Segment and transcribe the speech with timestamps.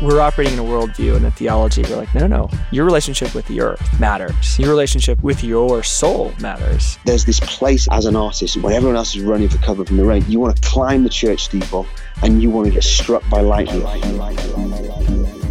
[0.00, 1.82] we're operating in a worldview and a theology.
[1.82, 2.50] We're like, no, no, no.
[2.70, 4.58] Your relationship with the earth matters.
[4.58, 6.98] Your relationship with your soul matters.
[7.04, 10.04] There's this place as an artist when everyone else is running for cover from the
[10.04, 10.24] rain.
[10.28, 11.86] You want to climb the church steeple
[12.22, 13.82] and you want to get struck by lightning.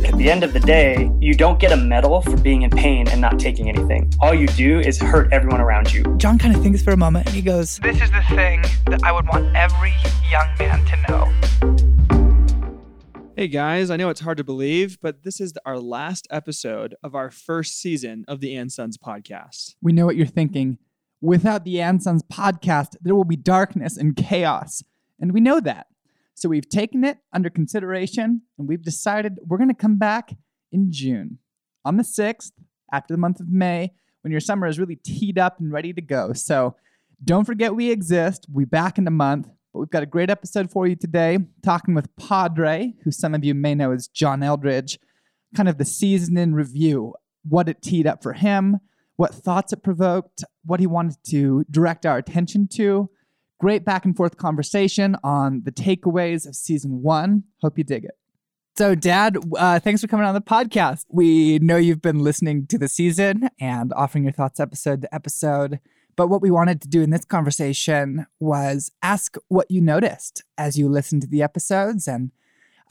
[0.05, 3.07] At the end of the day, you don't get a medal for being in pain
[3.09, 4.11] and not taking anything.
[4.21, 6.03] All you do is hurt everyone around you.
[6.17, 9.03] John kind of thinks for a moment and he goes, This is the thing that
[9.03, 9.93] I would want every
[10.29, 11.76] young man to know.
[13.39, 17.13] Hey guys, I know it's hard to believe, but this is our last episode of
[17.13, 19.75] our first season of the And Sons podcast.
[19.79, 20.79] We know what you're thinking.
[21.21, 24.83] Without the And Sons podcast, there will be darkness and chaos.
[25.19, 25.85] And we know that.
[26.33, 30.35] So we've taken it under consideration and we've decided we're going to come back
[30.71, 31.37] in June
[31.85, 32.53] on the 6th,
[32.91, 36.01] after the month of May, when your summer is really teed up and ready to
[36.01, 36.33] go.
[36.33, 36.75] So
[37.23, 38.47] don't forget we exist.
[38.49, 39.47] We'll be back in a month.
[39.77, 43.45] But we've got a great episode for you today, talking with Padre, who some of
[43.45, 44.97] you may know as John Eldredge,
[45.55, 47.13] kind of the season in review,
[47.47, 48.79] what it teed up for him,
[49.17, 53.11] what thoughts it provoked, what he wanted to direct our attention to.
[53.59, 57.43] Great back and forth conversation on the takeaways of season one.
[57.61, 58.17] Hope you dig it.
[58.77, 61.05] So, Dad, uh, thanks for coming on the podcast.
[61.11, 65.79] We know you've been listening to the season and offering your thoughts episode to episode.
[66.17, 70.77] But what we wanted to do in this conversation was ask what you noticed as
[70.77, 72.07] you listened to the episodes.
[72.07, 72.31] And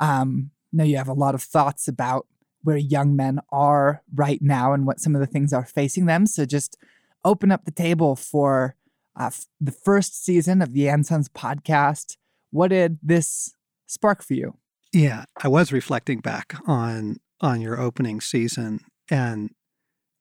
[0.01, 2.27] um, know you have a lot of thoughts about
[2.63, 6.27] where young men are right now and what some of the things are facing them.
[6.27, 6.77] So just
[7.25, 8.77] open up the table for
[9.19, 12.17] uh, f- the first season of the And Sons podcast.
[12.51, 13.55] What did this
[13.87, 14.57] spark for you?
[14.93, 19.51] Yeah, I was reflecting back on on your opening season, and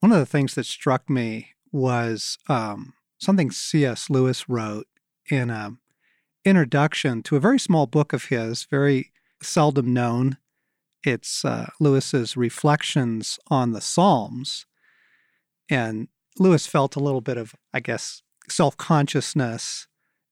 [0.01, 4.09] one of the things that struck me was um, something C.S.
[4.09, 4.87] Lewis wrote
[5.29, 5.77] in a
[6.43, 10.37] introduction to a very small book of his, very seldom known.
[11.03, 14.65] It's uh, Lewis's reflections on the Psalms,
[15.69, 16.07] and
[16.39, 19.87] Lewis felt a little bit of, I guess, self consciousness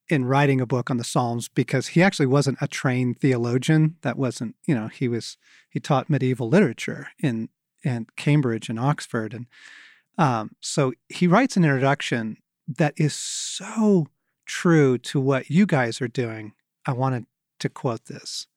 [0.09, 3.95] in writing a book on the Psalms because he actually wasn't a trained theologian.
[4.01, 5.37] That wasn't, you know, he was
[5.69, 7.49] he taught medieval literature in
[7.83, 9.45] in Cambridge and Oxford, and
[10.17, 12.37] um, so he writes an introduction
[12.67, 14.07] that is so
[14.45, 16.53] true to what you guys are doing.
[16.85, 17.25] I wanted
[17.59, 18.47] to quote this.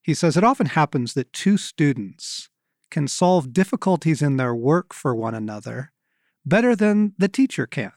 [0.00, 2.48] He says, It often happens that two students
[2.90, 5.92] can solve difficulties in their work for one another
[6.44, 7.92] better than the teacher can.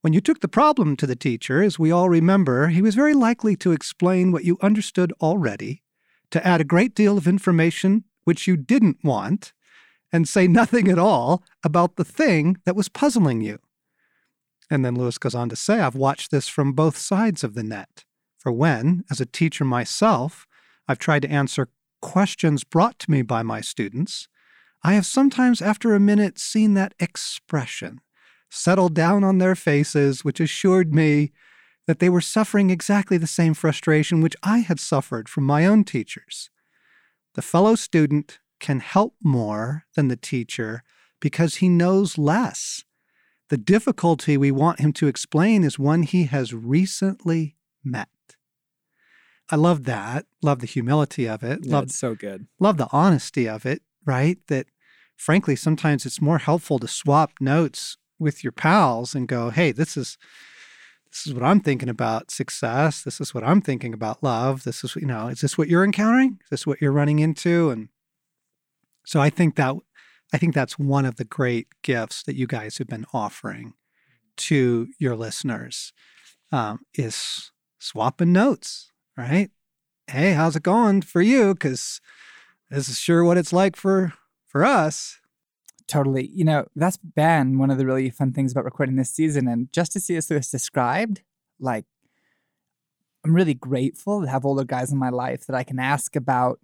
[0.00, 3.14] When you took the problem to the teacher, as we all remember, he was very
[3.14, 5.82] likely to explain what you understood already,
[6.30, 9.52] to add a great deal of information which you didn't want,
[10.12, 13.58] and say nothing at all about the thing that was puzzling you.
[14.70, 17.62] And then Lewis goes on to say, I've watched this from both sides of the
[17.62, 18.04] net.
[18.36, 20.46] For when, as a teacher myself,
[20.86, 21.68] I've tried to answer
[22.00, 24.28] questions brought to me by my students,
[24.82, 28.00] I have sometimes, after a minute, seen that expression
[28.50, 31.32] settle down on their faces, which assured me
[31.86, 35.84] that they were suffering exactly the same frustration which I had suffered from my own
[35.84, 36.50] teachers.
[37.34, 40.82] The fellow student can help more than the teacher
[41.20, 42.84] because he knows less.
[43.48, 48.08] The difficulty we want him to explain is one he has recently met.
[49.50, 50.26] I love that.
[50.42, 51.60] Love the humility of it.
[51.62, 52.46] Yeah, love it's so good.
[52.60, 54.38] love the honesty of it, right?
[54.48, 54.66] That
[55.16, 59.96] frankly, sometimes it's more helpful to swap notes with your pals and go, hey, this
[59.96, 60.18] is
[61.10, 63.02] this is what I'm thinking about success.
[63.02, 64.64] This is what I'm thinking about love.
[64.64, 66.38] This is, you know, is this what you're encountering?
[66.44, 67.70] Is this what you're running into?
[67.70, 67.88] And
[69.04, 69.74] so I think that
[70.32, 73.74] I think that's one of the great gifts that you guys have been offering
[74.36, 75.92] to your listeners
[76.52, 79.50] um, is swapping notes, right?
[80.06, 81.54] Hey, how's it going for you?
[81.54, 82.00] Because
[82.70, 84.12] this is sure what it's like for
[84.46, 85.20] for us.
[85.86, 86.28] Totally.
[86.34, 89.48] You know, that's been one of the really fun things about recording this season.
[89.48, 90.30] And just to see C.S.
[90.30, 91.22] Lewis described,
[91.58, 91.86] like,
[93.24, 96.60] I'm really grateful to have older guys in my life that I can ask about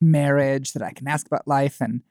[0.00, 2.02] marriage, that I can ask about life, and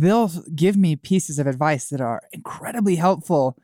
[0.00, 3.56] they'll give me pieces of advice that are incredibly helpful.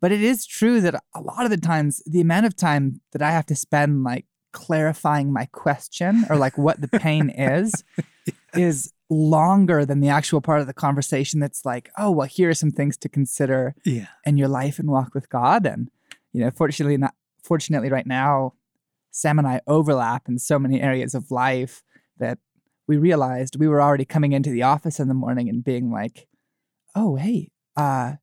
[0.00, 3.22] But it is true that a lot of the times, the amount of time that
[3.22, 7.84] I have to spend like clarifying my question or like what the pain is,
[8.54, 12.54] is longer than the actual part of the conversation that's like, oh, well, here are
[12.54, 14.06] some things to consider Yeah.
[14.24, 15.64] in your life and walk with God.
[15.66, 15.90] And,
[16.32, 18.54] you know, fortunately, not fortunately, right now,
[19.12, 21.82] Sam and I overlap in so many areas of life
[22.18, 22.38] that
[22.88, 26.26] we realized we were already coming into the office in the morning and being like,
[26.94, 28.14] oh, hey, uh,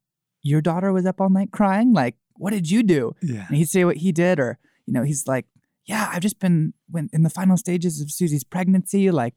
[0.41, 1.93] your daughter was up all night crying.
[1.93, 3.15] Like, what did you do?
[3.21, 3.45] Yeah.
[3.47, 5.45] And he'd say what he did, or, you know, he's like,
[5.85, 9.11] yeah, I've just been when in the final stages of Susie's pregnancy.
[9.11, 9.35] Like,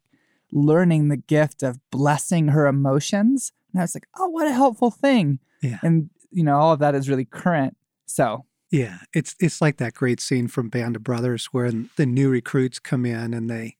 [0.53, 3.53] learning the gift of blessing her emotions.
[3.73, 5.41] And I was like, oh, what a helpful thing.
[5.63, 5.79] Yeah.
[5.83, 7.77] And, you know, all of that is really current.
[8.07, 12.31] So, Yeah, it's it's like that great scene from Band of Brothers where the new
[12.31, 13.77] recruits come in and they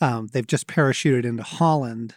[0.00, 2.14] um, they've just parachuted into Holland,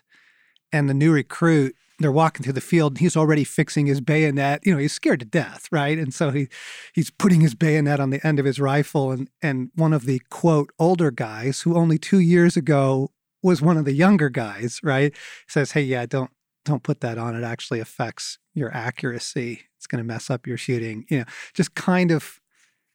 [0.72, 4.66] and the new recruit they're walking through the field and he's already fixing his bayonet.
[4.66, 5.98] You know, he's scared to death, right?
[5.98, 6.48] And so he
[6.94, 10.22] he's putting his bayonet on the end of his rifle, and and one of the
[10.30, 13.12] quote older guys who only two years ago
[13.44, 15.14] was one of the younger guys, right?
[15.48, 16.32] Says, "Hey, yeah, don't
[16.66, 17.36] don't put that on.
[17.36, 19.62] It actually affects your accuracy.
[19.78, 22.40] It's going to mess up your shooting." You know, just kind of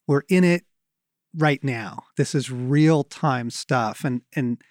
[0.07, 0.65] we're in it
[1.37, 2.05] right now.
[2.17, 4.63] This is real time stuff, and and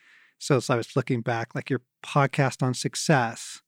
[0.44, 3.62] so as I was looking back, like your podcast on success,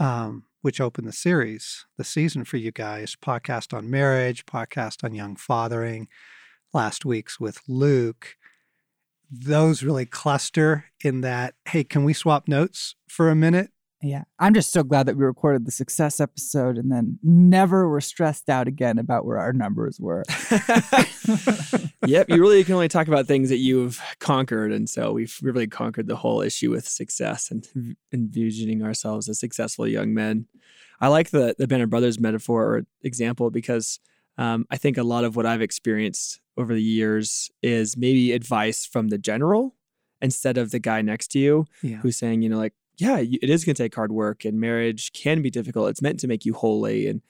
[0.00, 5.14] um, which opened the series, the season for you guys, podcast on marriage, podcast on
[5.14, 6.08] young fathering,
[6.72, 8.34] last week's with Luke.
[9.30, 13.70] Those really cluster in that, hey, can we swap notes for a minute?
[14.02, 18.00] Yeah, I'm just so glad that we recorded the success episode and then never were
[18.00, 20.22] stressed out again about where our numbers were.
[22.06, 25.66] yep, you really can only talk about things that you've conquered, and so we've really
[25.66, 27.66] conquered the whole issue with success and
[28.12, 30.46] envisioning ourselves as successful young men.
[31.00, 34.00] I like the the Band of Brothers metaphor or example because
[34.38, 38.86] um, I think a lot of what I've experienced over the years is maybe advice
[38.86, 39.74] from the general
[40.22, 41.96] instead of the guy next to you Yeah.
[41.98, 45.12] who's saying, you know, like, yeah, it is going to take hard work, and marriage
[45.12, 45.90] can be difficult.
[45.90, 47.22] It's meant to make you holy, and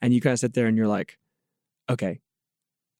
[0.00, 1.18] and you kind of sit there and you're like,
[1.90, 2.20] okay,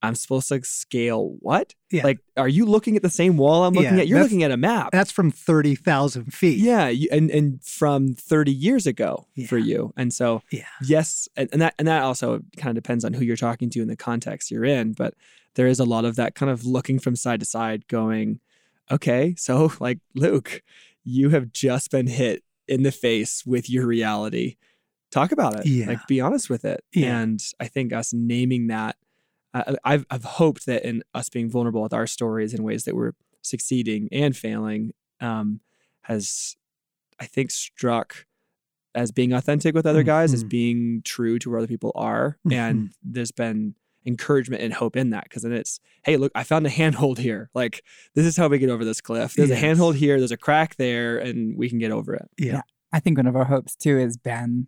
[0.03, 1.75] I'm supposed to scale what?
[1.91, 2.05] Yeah.
[2.05, 4.09] Like, are you looking at the same wall I'm looking Yeah, at?
[4.09, 4.91] You're looking at a map.
[4.93, 6.59] That's from 30,000 feet.
[6.59, 10.67] yeah, you, and and from 30 years ago for you, and so Yeah.
[10.85, 13.81] yes, and, and that and that also kind of depends on who you're talking to
[13.81, 15.15] and the context you're in, but
[15.55, 18.39] there is a lot of that kind of looking from side to side, going,
[18.91, 20.63] okay, so like Luke,
[21.11, 24.57] you have just been hit in the face with your reality.
[25.11, 25.67] Talk about it.
[25.67, 25.87] Yeah.
[25.87, 26.85] Like, be honest with it.
[26.93, 27.19] Yeah.
[27.21, 28.97] And I think us naming that,
[29.55, 32.95] uh, I've I've hoped that in us being vulnerable with our stories in ways that
[32.95, 33.13] we're
[33.43, 35.61] succeeding and failing, um,
[36.03, 36.57] has
[37.19, 38.27] I think struck
[38.95, 40.49] as being authentic with other guys, as Mhm.
[40.51, 43.75] being true to where other people are, and there's been
[44.07, 47.51] encouragement and hope in that because then it's hey look i found a handhold here.
[47.55, 47.83] Like
[48.15, 49.35] this is how we get over this cliff.
[49.35, 49.59] There's Yes.
[49.59, 50.19] a handhold here.
[50.19, 52.29] There's a crack there and we can get over it.
[52.39, 52.63] Yeah.
[52.93, 54.67] I think one of our hopes too has been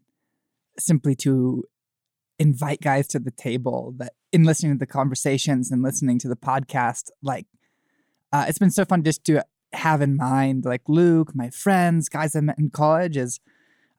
[0.79, 1.65] simply to
[2.39, 6.37] invite guys to the table that in listening to the conversations and listening to the
[6.37, 7.47] podcast, like
[8.33, 12.35] uh, it's been so fun just to have in mind, like Luke, my friends, guys
[12.37, 13.41] I met in college, is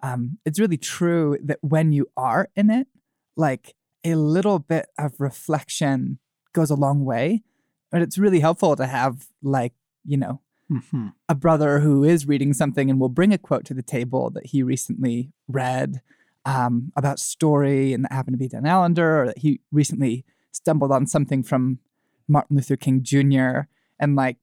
[0.04, 2.88] um, it's really true that when you are in it,
[3.36, 6.20] like a little bit of reflection
[6.54, 7.44] goes a long way.
[7.92, 9.74] But it's really helpful to have like,
[10.06, 13.74] you know, hmm a brother who is reading something and will bring a quote to
[13.74, 16.02] the table that he recently read
[16.46, 20.92] um, about story and that happened to be Dan Allender, or that he recently stumbled
[20.92, 21.80] on something from
[22.28, 23.62] Martin Luther King Jr.
[24.00, 24.38] And like,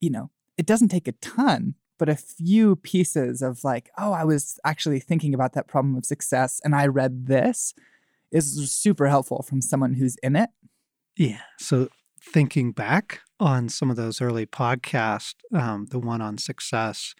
[0.00, 4.24] you know, it doesn't take a ton, but a few pieces of like, oh, I
[4.24, 7.74] was actually thinking about that problem of success and I read this
[8.32, 10.50] is super helpful from someone who's in it.
[11.16, 11.40] Yeah.
[11.58, 11.88] So
[12.20, 17.14] thinking back on some of those early podcasts, um, the one on success,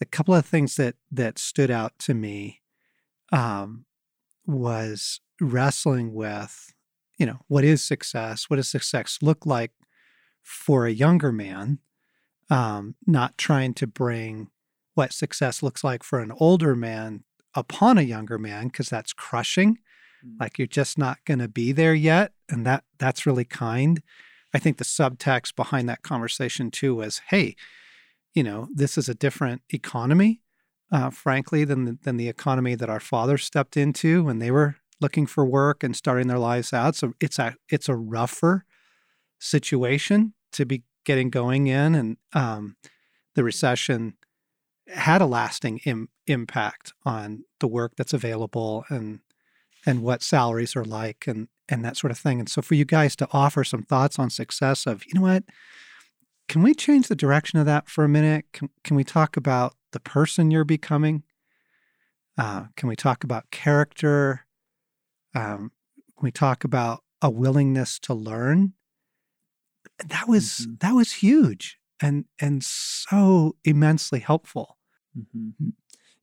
[0.00, 2.60] a couple of things that that stood out to me
[3.32, 3.84] um,
[4.46, 6.72] was wrestling with,
[7.18, 8.48] you know, what is success?
[8.48, 9.72] What does success look like
[10.42, 11.78] for a younger man?
[12.50, 14.48] Um, not trying to bring
[14.94, 19.78] what success looks like for an older man upon a younger man because that's crushing
[20.40, 24.02] like you're just not going to be there yet and that that's really kind.
[24.54, 27.56] I think the subtext behind that conversation too was hey
[28.34, 30.42] you know this is a different economy
[30.90, 34.76] uh, frankly than the, than the economy that our fathers stepped into when they were
[35.00, 36.96] looking for work and starting their lives out.
[36.96, 38.64] So it's a it's a rougher
[39.38, 42.76] situation to be getting going in and um,
[43.34, 44.14] the recession
[44.88, 49.20] had a lasting Im- impact on the work that's available and
[49.88, 52.38] and what salaries are like and and that sort of thing.
[52.38, 55.44] And so for you guys to offer some thoughts on success of, you know what,
[56.48, 58.46] can we change the direction of that for a minute?
[58.54, 61.24] Can, can we talk about the person you're becoming?
[62.38, 64.46] Uh, can we talk about character?
[65.34, 65.72] Um,
[66.16, 68.72] can we talk about a willingness to learn?
[70.06, 70.80] That was Mhm.
[70.80, 74.78] that was huge and and so immensely helpful.
[75.18, 75.72] Mhm.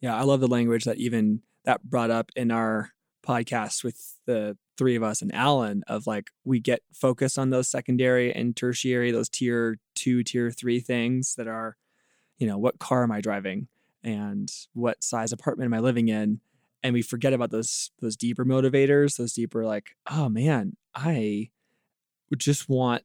[0.01, 2.91] Yeah, I love the language that even that brought up in our
[3.25, 7.67] podcast with the three of us and Alan of like we get focused on those
[7.67, 11.77] secondary and tertiary, those tier two, tier three things that are
[12.37, 13.67] you know, what car am I driving
[14.03, 16.41] and what size apartment am I living in?
[16.83, 21.49] And we forget about those those deeper motivators, those deeper like, oh man, I
[22.29, 23.03] would just want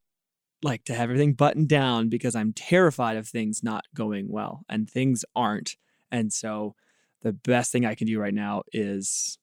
[0.63, 4.91] like to have everything buttoned down because I'm terrified of things not going well and
[4.91, 5.77] things aren't.
[6.11, 6.75] And so
[7.23, 9.39] the best thing I can do right now is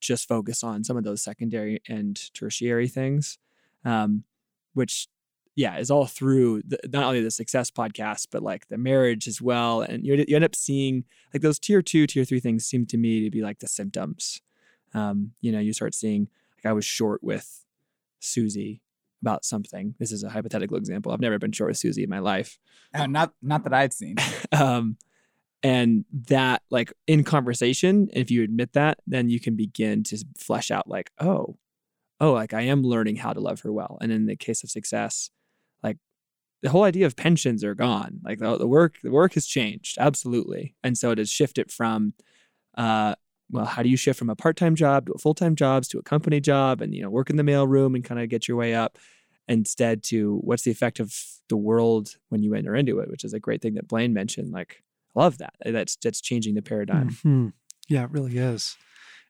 [0.00, 3.38] just focus on some of those secondary and tertiary things,
[3.84, 4.24] um,
[4.74, 5.08] which
[5.54, 9.40] yeah is all through the, not only the success podcast but like the marriage as
[9.40, 9.80] well.
[9.80, 12.96] And you, you end up seeing like those tier two, tier three things seem to
[12.96, 14.40] me to be like the symptoms.
[14.94, 17.64] Um, you know, you start seeing like I was short with
[18.20, 18.82] Susie
[19.22, 19.94] about something.
[19.98, 21.12] This is a hypothetical example.
[21.12, 22.58] I've never been short with Susie in my life.
[22.94, 24.16] Uh, not not that I've seen.
[24.52, 24.96] um,
[25.62, 30.70] and that like in conversation if you admit that then you can begin to flesh
[30.70, 31.56] out like oh
[32.20, 33.98] oh like i am learning how to love her well.
[34.00, 35.30] And in the case of success
[35.82, 35.98] like
[36.62, 38.20] the whole idea of pensions are gone.
[38.24, 40.74] Like the, the work the work has changed absolutely.
[40.82, 42.14] And so it has shifted from
[42.76, 43.14] uh
[43.50, 46.02] well how do you shift from a part-time job to a full-time jobs to a
[46.02, 48.74] company job and you know work in the mailroom and kind of get your way
[48.74, 48.98] up
[49.48, 51.14] instead to what's the effect of
[51.48, 54.52] the world when you enter into it which is a great thing that blaine mentioned
[54.52, 54.82] like
[55.16, 55.54] love that.
[55.64, 57.10] Uh, that's that's changing the paradigm.
[57.10, 57.48] Mm-hmm.
[57.88, 58.76] Yeah, it really is.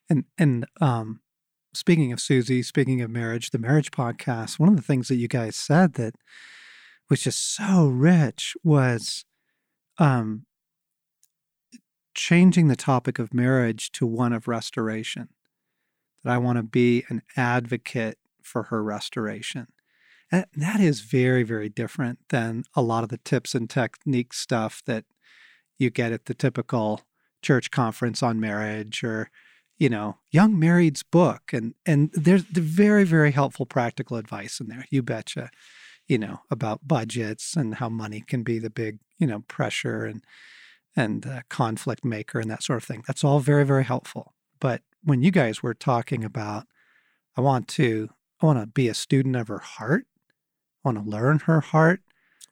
[0.08, 1.20] And and um,
[1.74, 4.58] speaking of Susie, speaking of marriage, the marriage podcast.
[4.58, 6.14] One of the things that you guys said that
[7.08, 9.24] was just so rich was
[9.98, 10.46] um,
[12.14, 15.28] changing the topic of marriage to one of restoration.
[16.24, 19.68] That I want to be an advocate for her restoration.
[20.32, 24.82] And that is very, very different than a lot of the tips and technique stuff
[24.86, 25.04] that
[25.78, 27.02] you get at the typical
[27.42, 29.30] church conference on marriage or
[29.78, 34.68] you know young married's book and and there's the very very helpful practical advice in
[34.68, 35.50] there you betcha
[36.09, 40.25] you know about budgets and how money can be the big you know pressure and
[40.99, 43.04] and uh, conflict maker and that sort of thing.
[43.06, 44.33] That's all very very helpful.
[44.61, 46.66] But when you guys were talking about
[47.37, 48.11] i want to
[48.42, 50.04] i want to be a student of her heart
[50.85, 52.00] i want to learn her heart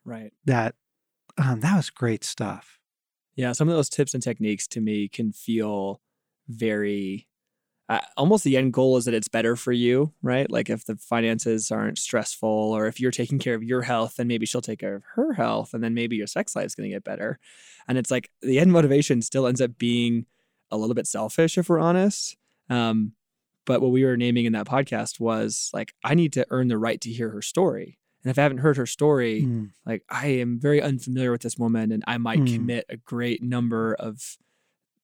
[0.05, 0.33] right.
[0.47, 0.75] that
[1.37, 2.79] um, that was great stuff
[3.37, 6.01] yeah, some of those tips and techniques to me can feel
[6.49, 7.27] very
[7.89, 10.51] uh, almost the end goal is that it's better for you, right?
[10.51, 14.27] Like if the finances aren't stressful or if you're taking care of your health, then
[14.27, 16.89] maybe she'll take care of her health and then maybe your sex life is going
[16.89, 17.39] to get better.
[17.87, 20.25] And it's like the end motivation still ends up being
[20.71, 22.37] a little bit selfish if we're honest.
[22.71, 23.13] Um,
[23.67, 26.79] but what we were naming in that podcast was like, I need to earn the
[26.79, 27.99] right to hear her story.
[28.25, 29.71] And if I haven't heard her story, mm.
[29.85, 32.55] like I am very unfamiliar with this woman and I might mm.
[32.55, 34.39] commit a great number of,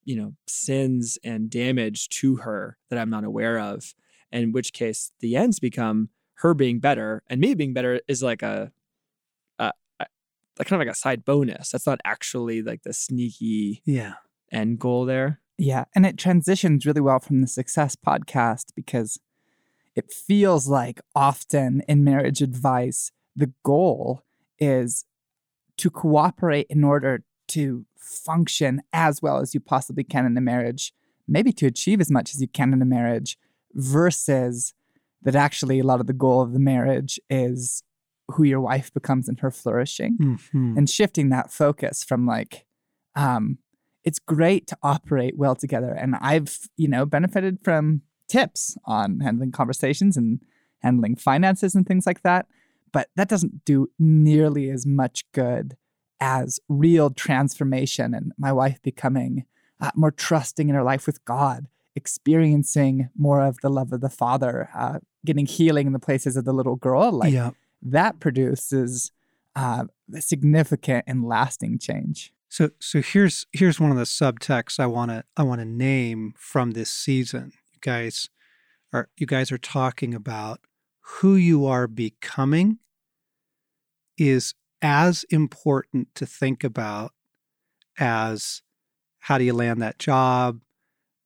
[0.05, 3.95] you know, sins and damage to her that I'm not aware of.
[4.33, 8.43] In which case the ends become her being better and me being better is like
[8.43, 8.71] a,
[9.59, 11.71] a, a kind of like a side bonus.
[11.71, 14.15] That's not actually like the sneaky yeah
[14.53, 15.41] end goal there.
[15.59, 15.85] Yeah.
[15.95, 19.19] And it transitions really well from the success podcast because
[19.97, 24.23] it feels like often in marriage advice, the goal
[24.59, 25.05] is
[25.79, 30.93] to cooperate in order to function as well as you possibly can in a marriage,
[31.27, 33.39] maybe to achieve as much as you can in a marriage,
[33.75, 34.75] versus
[35.23, 37.83] that actually a lot of the goal of the marriage is
[38.29, 40.77] who your wife becomes in her flourishing mm-hmm.
[40.77, 42.65] and shifting that focus from like
[43.17, 43.59] um
[44.05, 49.53] it's great to operate well together and i've you know benefited from tips on handling
[49.53, 50.41] conversations and
[50.79, 52.47] handling finances and things like that.
[52.93, 55.77] But that doesn't do nearly as much good
[56.21, 59.45] as real transformation and my wife becoming
[59.81, 64.11] uh, more trusting in her life with God, experiencing more of the love of the
[64.11, 67.11] Father, uh, getting healing in the places of the little girl.
[67.13, 67.51] Like yeah.
[67.83, 69.11] that produces
[69.57, 69.85] uh,
[70.19, 72.33] significant and lasting change.
[72.49, 76.35] So, so here's here's one of the subtexts I want to I want to name
[76.37, 78.29] from this season guys
[78.93, 80.61] are you guys are talking about
[81.01, 82.79] who you are becoming
[84.17, 87.13] is as important to think about
[87.99, 88.63] as
[89.21, 90.61] how do you land that job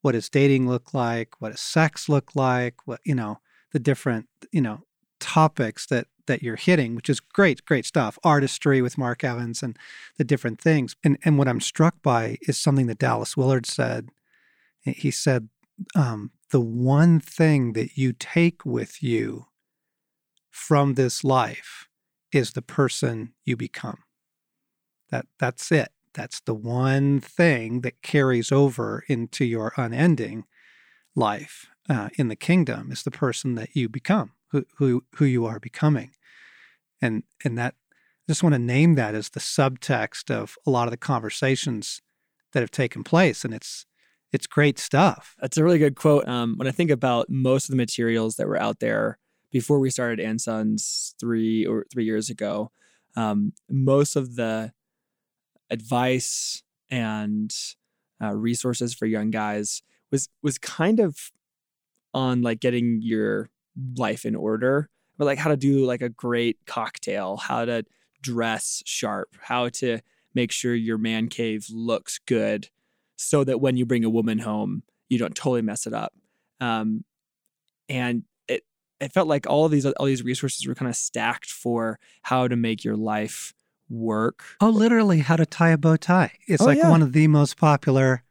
[0.02, 3.38] what does dating look like what does sex look like what you know
[3.72, 4.82] the different you know
[5.20, 9.78] topics that that you're hitting which is great great stuff artistry with mark evans and
[10.16, 10.96] the different things.
[11.04, 14.10] And and what i'm struck by is something that dallas willard said.
[14.82, 15.48] He said
[15.94, 19.46] um, the one thing that you take with you
[20.50, 21.88] from this life
[22.32, 23.98] is the person you become.
[25.10, 25.90] That that's it.
[26.14, 30.44] That's the one thing that carries over into your unending
[31.16, 35.44] life uh, in the kingdom is the person that you become, who, who who you
[35.44, 36.12] are becoming,
[37.02, 37.74] and and that
[38.28, 42.00] just want to name that as the subtext of a lot of the conversations
[42.52, 43.86] that have taken place, and it's
[44.34, 45.36] it's great stuff.
[45.40, 46.26] That's a really good quote.
[46.26, 49.16] Um, when I think about most of the materials that were out there
[49.52, 52.72] before we started and Sons three or three years ago,
[53.16, 54.72] um, most of the
[55.70, 57.54] advice and
[58.20, 61.16] uh, resources for young guys was was kind of
[62.12, 63.50] on like getting your
[63.96, 67.84] life in order, but like how to do like a great cocktail, how to
[68.20, 70.00] dress sharp, how to
[70.34, 72.68] make sure your man cave looks good,
[73.16, 76.12] so that when you bring a woman home, you don't totally mess it up.
[76.60, 77.04] Um,
[77.88, 78.64] and it
[79.00, 82.48] it felt like all of these all these resources were kind of stacked for how
[82.48, 83.54] to make your life
[83.90, 84.42] work.
[84.60, 86.32] Oh, literally, how to tie a bow tie.
[86.48, 86.90] It's Oh, like yeah.
[86.90, 88.22] one of the most popular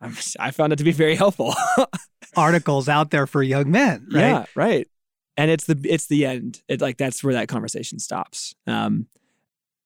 [0.00, 1.54] I'm- I found it to be very helpful.
[2.36, 4.20] articles out there for young men, right?
[4.20, 4.88] Yeah, right.
[5.36, 6.62] And it's the it's the end.
[6.68, 8.54] It like that's where that conversation stops.
[8.66, 9.06] Um,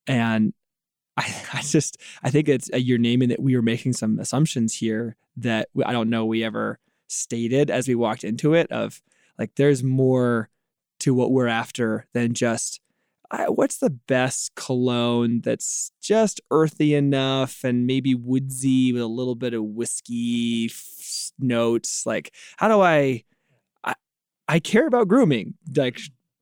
[0.07, 0.53] and
[1.17, 4.75] I I just I think it's uh, you're naming that we were making some assumptions
[4.75, 9.01] here that I don't know we ever stated as we walked into it of
[9.39, 10.49] like there's more
[11.01, 12.81] to what we're after than just
[13.31, 19.35] I, what's the best cologne that's just earthy enough and maybe woodsy with a little
[19.35, 22.07] bit of whiskey f- notes?
[22.07, 23.25] Like how do I
[23.83, 23.95] I
[24.49, 26.01] I care about grooming like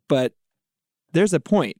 [0.08, 0.32] but
[1.12, 1.76] there's a point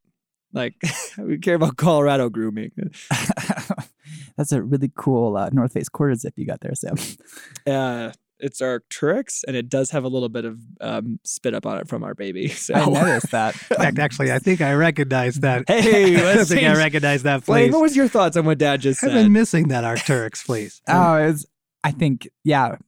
[0.53, 0.75] like
[1.19, 2.73] we care about Colorado grooming
[4.37, 6.97] That's a really cool uh, North Face quarter zip you got there, Sam.
[7.67, 8.13] uh
[8.45, 11.87] it's Arc'teryx and it does have a little bit of um, spit up on it
[11.89, 13.55] from our baby so I noticed that.
[13.71, 15.63] In fact, actually, I think I recognize that.
[15.69, 17.47] Hey, I let's think I recognize that.
[17.47, 19.11] Blaine, Please, what was your thoughts on what dad just said?
[19.11, 20.83] I've been missing that Arc'teryx, please.
[20.89, 21.47] Oh, it was,
[21.85, 22.79] I think, yeah.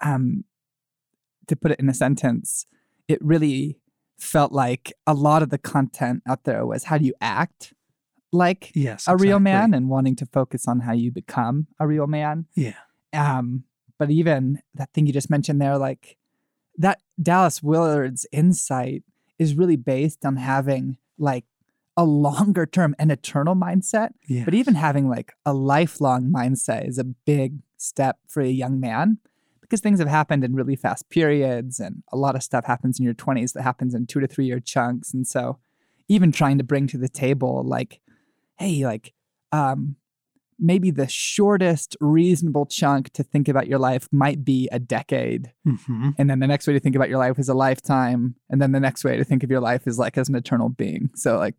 [0.00, 0.44] Um,
[1.48, 2.64] to put it in a sentence,
[3.06, 3.81] it really
[4.22, 7.74] felt like a lot of the content out there was how do you act
[8.32, 12.06] like yes, a real man and wanting to focus on how you become a real
[12.06, 12.46] man.
[12.54, 12.74] Yeah.
[13.12, 13.64] Um,
[13.98, 16.16] but even that thing you just mentioned there, like
[16.78, 19.02] that Dallas Willard's insight
[19.38, 21.44] is really based on having like
[21.96, 24.10] a longer term and eternal mindset.
[24.26, 24.44] Yeah.
[24.44, 29.18] But even having like a lifelong mindset is a big step for a young man
[29.72, 33.06] because things have happened in really fast periods and a lot of stuff happens in
[33.06, 35.14] your 20s that happens in two to three year chunks.
[35.14, 35.58] And so
[36.08, 38.00] even trying to bring to the table, like,
[38.58, 39.14] hey, like,
[39.50, 39.96] um,
[40.58, 45.54] maybe the shortest reasonable chunk to think about your life might be a decade.
[45.64, 48.34] hmm And then the next way to think about your life is a lifetime.
[48.50, 50.68] And then the next way to think of your life is like as an eternal
[50.68, 51.08] being.
[51.14, 51.54] So, like,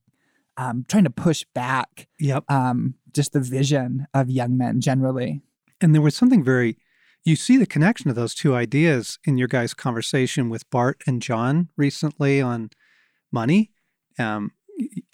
[0.57, 2.43] um, trying to push back Yep.
[2.51, 5.41] um, just the vision of young men generally.
[5.81, 6.77] And there was something very,
[7.23, 11.21] you see the connection of those two ideas in your guys' conversation with Bart and
[11.21, 12.71] John recently on
[13.31, 13.71] money.
[14.19, 14.51] Um,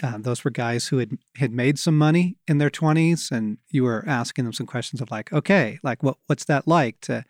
[0.01, 3.83] uh, those were guys who had had made some money in their 20s, and you
[3.83, 7.25] were asking them some questions of like, okay, like what what's that like to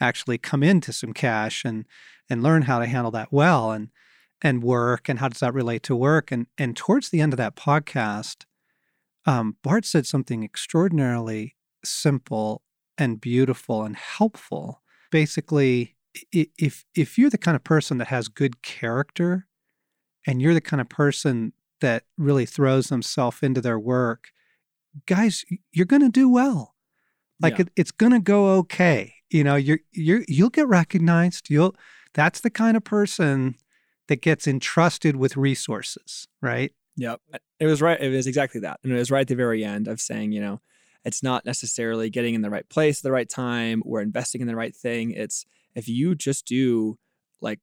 [0.00, 1.84] actually come into some cash and
[2.30, 3.88] and learn how to handle that well and
[4.40, 7.36] and work and how does that relate to work and and towards the end of
[7.36, 8.44] that podcast,
[9.26, 12.62] um, Bart said something extraordinarily simple
[13.02, 14.82] and beautiful and helpful.
[15.10, 15.96] Basically,
[16.32, 19.46] if if you're the kind of person that has good character
[20.26, 24.30] and you're the kind of person that really throws themselves into their work,
[25.06, 26.74] guys, you're going to do well.
[27.40, 27.62] Like Yeah.
[27.62, 29.14] it, it's going to go okay.
[29.30, 31.50] You know, you're you're you'll get recognized.
[31.50, 31.74] You'll
[32.14, 33.56] that's the kind of person
[34.08, 36.72] that gets entrusted with resources, right?
[36.96, 37.20] Yep.
[37.58, 37.98] It was right.
[38.00, 38.78] It was exactly that.
[38.84, 40.60] And it was right at the very end of saying, you know,
[41.04, 44.46] it's not necessarily getting in the right place at the right time or investing in
[44.46, 45.10] the right thing.
[45.12, 46.98] It's if you just do
[47.40, 47.60] like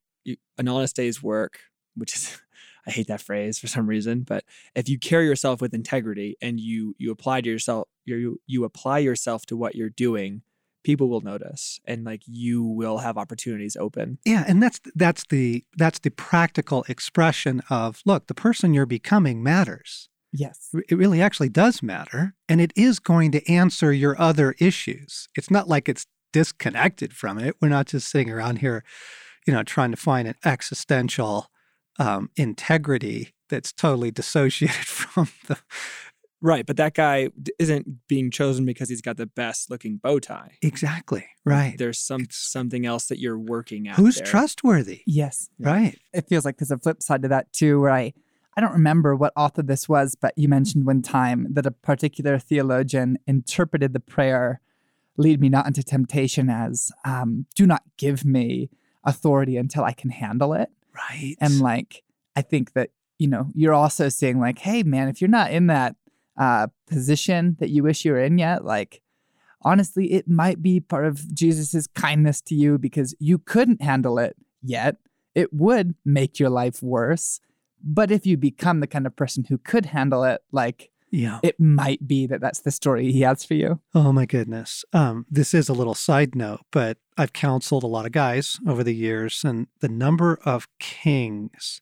[0.57, 1.59] an honest day's work,
[1.95, 2.41] which is,
[2.87, 6.59] I hate that phrase for some reason, but if you carry yourself with integrity and
[6.59, 10.41] you you apply to yourself, you you apply yourself to what you're doing,
[10.83, 14.17] people will notice and like you will have opportunities open.
[14.25, 19.43] Yeah, and that's that's the that's the practical expression of look, the person you're becoming
[19.43, 20.09] matters.
[20.31, 20.69] Yes.
[20.89, 25.27] It really actually does matter, and it is going to answer your other issues.
[25.35, 27.55] It's not like it's disconnected from it.
[27.61, 28.83] We're not just sitting around here,
[29.47, 31.47] you know, trying to find an existential
[31.97, 35.57] um, integrity that's totally dissociated from the.
[36.41, 40.51] Right, but that guy isn't being chosen because he's got the best looking bow tie.
[40.61, 41.75] Exactly right.
[41.77, 43.95] There's some It's- something else that you're working at.
[43.97, 44.25] Who's there.
[44.27, 45.01] trustworthy?
[45.05, 45.49] Yes.
[45.59, 45.97] Right.
[46.13, 48.13] It feels like there's a flip side to that too, where I
[48.59, 52.37] I don't remember what author this was, but you mentioned one time that a particular
[52.37, 54.59] theologian interpreted the prayer,
[55.15, 58.69] lead me not into temptation as um, do not give me
[59.05, 60.69] authority until I can handle it.
[60.93, 61.37] Right.
[61.39, 62.03] And like
[62.35, 65.67] I think that you know, you're also saying like, hey man, if you're not in
[65.67, 65.95] that
[66.37, 69.01] uh, position that you wish you were in yet, like
[69.61, 74.35] honestly, it might be part of Jesus's kindness to you because you couldn't handle it
[74.61, 74.97] yet.
[75.33, 77.39] It would make your life worse.
[77.83, 81.39] But if you become the kind of person who could handle it, like Yeah.
[81.43, 83.79] it might be that that's the story he has for you.
[83.95, 84.83] Oh my goodness.
[84.93, 88.83] Um, this is a little side note, but I've counseled a lot of guys over
[88.83, 91.81] the years, and the number of kings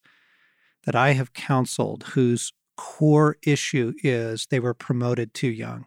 [0.86, 5.86] that I have counseled whose core issue is they were promoted too young.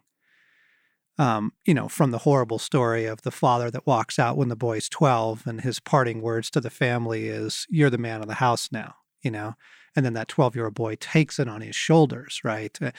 [1.18, 4.56] Um, you know, from the horrible story of the father that walks out when the
[4.56, 8.34] boy's 12 and his parting words to the family is, You're the man of the
[8.34, 9.54] house now, you know?
[9.96, 12.76] And then that 12 year old boy takes it on his shoulders, right?
[12.80, 12.92] Uh,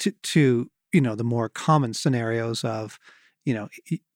[0.00, 2.98] to, to, you know, the more common scenarios of,
[3.44, 3.68] you know,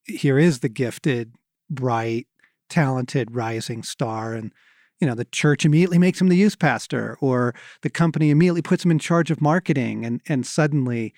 [0.05, 1.33] here is the gifted,
[1.69, 2.27] bright,
[2.69, 4.33] talented rising star.
[4.33, 4.51] And,
[4.99, 8.83] you know, the church immediately makes him the youth pastor, or the company immediately puts
[8.83, 10.05] him in charge of marketing.
[10.05, 11.13] And, and suddenly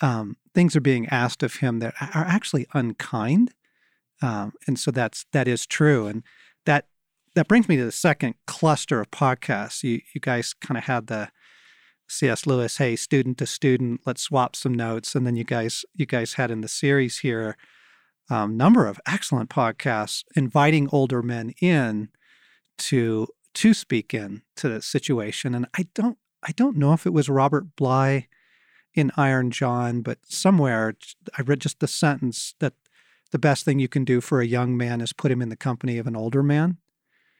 [0.00, 3.52] um, things are being asked of him that are actually unkind.
[4.22, 6.06] Um, and so that's, that is true.
[6.06, 6.22] And
[6.66, 6.86] that,
[7.34, 9.82] that brings me to the second cluster of podcasts.
[9.82, 11.28] You, you guys kind of had the,
[12.10, 12.46] C.S.
[12.46, 15.14] Lewis, hey, student to student, let's swap some notes.
[15.14, 17.56] And then you guys, you guys had in the series here
[18.30, 22.08] a um, number of excellent podcasts inviting older men in
[22.78, 25.54] to to speak in to the situation.
[25.54, 28.28] And I don't I don't know if it was Robert Bly
[28.94, 30.94] in Iron John, but somewhere
[31.36, 32.74] I read just the sentence that
[33.30, 35.56] the best thing you can do for a young man is put him in the
[35.56, 36.78] company of an older man.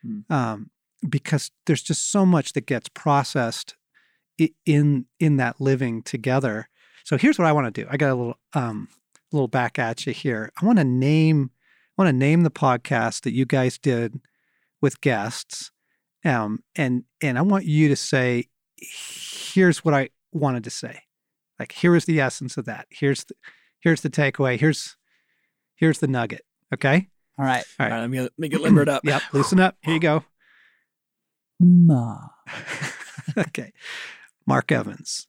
[0.02, 0.20] Hmm.
[0.30, 0.70] Um,
[1.08, 3.76] because there's just so much that gets processed
[4.66, 6.68] in in that living together.
[7.04, 7.88] So here's what I want to do.
[7.90, 8.88] I got a little um
[9.32, 10.50] little back at you here.
[10.60, 11.50] I want to name
[11.96, 14.20] I want to name the podcast that you guys did
[14.80, 15.70] with guests.
[16.24, 21.02] Um and and I want you to say here's what I wanted to say.
[21.58, 22.86] Like here is the essence of that.
[22.90, 23.34] Here's the
[23.80, 24.58] here's the takeaway.
[24.58, 24.96] Here's
[25.74, 26.44] here's the nugget.
[26.72, 27.08] Okay?
[27.38, 27.64] All right.
[27.78, 27.92] All All right.
[27.92, 29.02] right, let me let me get limbered up.
[29.08, 29.76] Yep, loosen up.
[29.82, 30.24] Here you go.
[31.60, 32.18] Ma.
[33.38, 33.72] okay.
[34.46, 35.26] Mark Evans.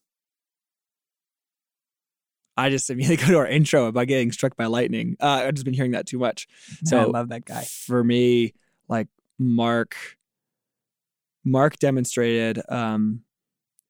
[2.58, 5.18] I just immediately go to our intro about getting struck by lightning.
[5.20, 6.48] Uh, I've just been hearing that too much.
[6.86, 7.64] So I love that guy.
[7.64, 8.54] for me,
[8.88, 9.96] like Mark,
[11.46, 13.22] Mark demonstrated um,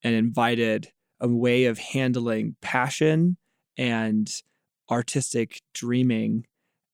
[0.03, 3.37] and invited a way of handling passion
[3.77, 4.29] and
[4.89, 6.45] artistic dreaming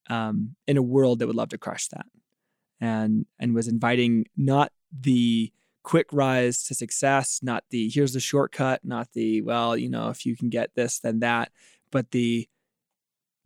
[0.10, 2.06] um, in a world that would love to crush that,
[2.80, 5.52] and and was inviting not the
[5.84, 10.26] quick rise to success, not the here's the shortcut, not the well, you know, if
[10.26, 11.52] you can get this, then that,
[11.92, 12.48] but the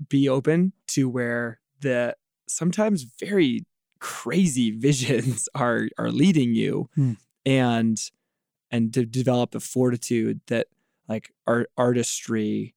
[0.08, 2.16] be open to where the
[2.48, 3.66] sometimes very
[4.00, 7.14] crazy visions are are leading you Hmm.
[7.46, 8.00] and
[8.72, 10.68] and to develop the fortitude that
[11.08, 12.76] like art artistry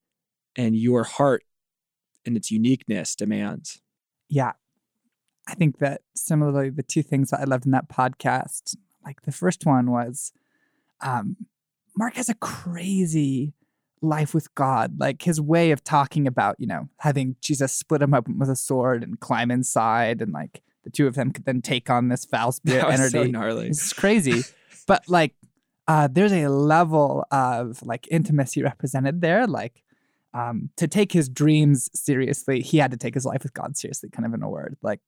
[0.56, 1.44] and your heart
[2.26, 3.80] and its uniqueness demands
[4.28, 4.52] Yeah.
[5.48, 9.32] I think that similarly, the two things that I loved in that podcast, like the
[9.32, 10.32] first one was
[11.00, 11.36] um,
[11.96, 13.52] Mark has a crazy
[14.00, 15.00] life with God.
[15.00, 18.56] Like his way of talking about, you know, having Jesus split him open with a
[18.56, 22.24] sword and climb inside, and like the two of them could then take on this
[22.24, 23.10] foul spirit that energy.
[23.10, 24.42] so gnarly It's crazy.
[24.86, 25.34] but like
[25.88, 29.48] uh there's a level of like intimacy represented there.
[29.48, 29.82] Like
[30.34, 34.10] um to take his dreams seriously, he had to take his life with God seriously,
[34.10, 34.76] kind of in a word.
[34.82, 35.00] Like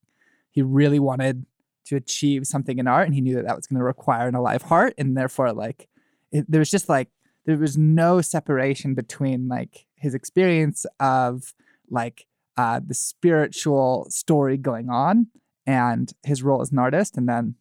[0.50, 1.46] he really wanted
[1.86, 4.34] to achieve something in art and he knew that that was going to require an
[4.34, 5.88] alive heart and therefore like
[6.32, 7.08] it, there was just like
[7.44, 11.52] there was no separation between like his experience of
[11.90, 15.26] like uh the spiritual story going on
[15.66, 17.54] and his role as an artist and then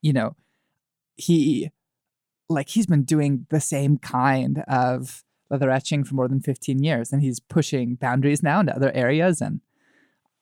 [0.00, 0.36] you know
[1.16, 1.70] he
[2.48, 7.12] like he's been doing the same kind of leather etching for more than 15 years
[7.12, 9.60] and he's pushing boundaries now into other areas and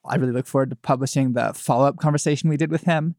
[0.05, 3.15] i really look forward to publishing the follow-up conversation we did with him.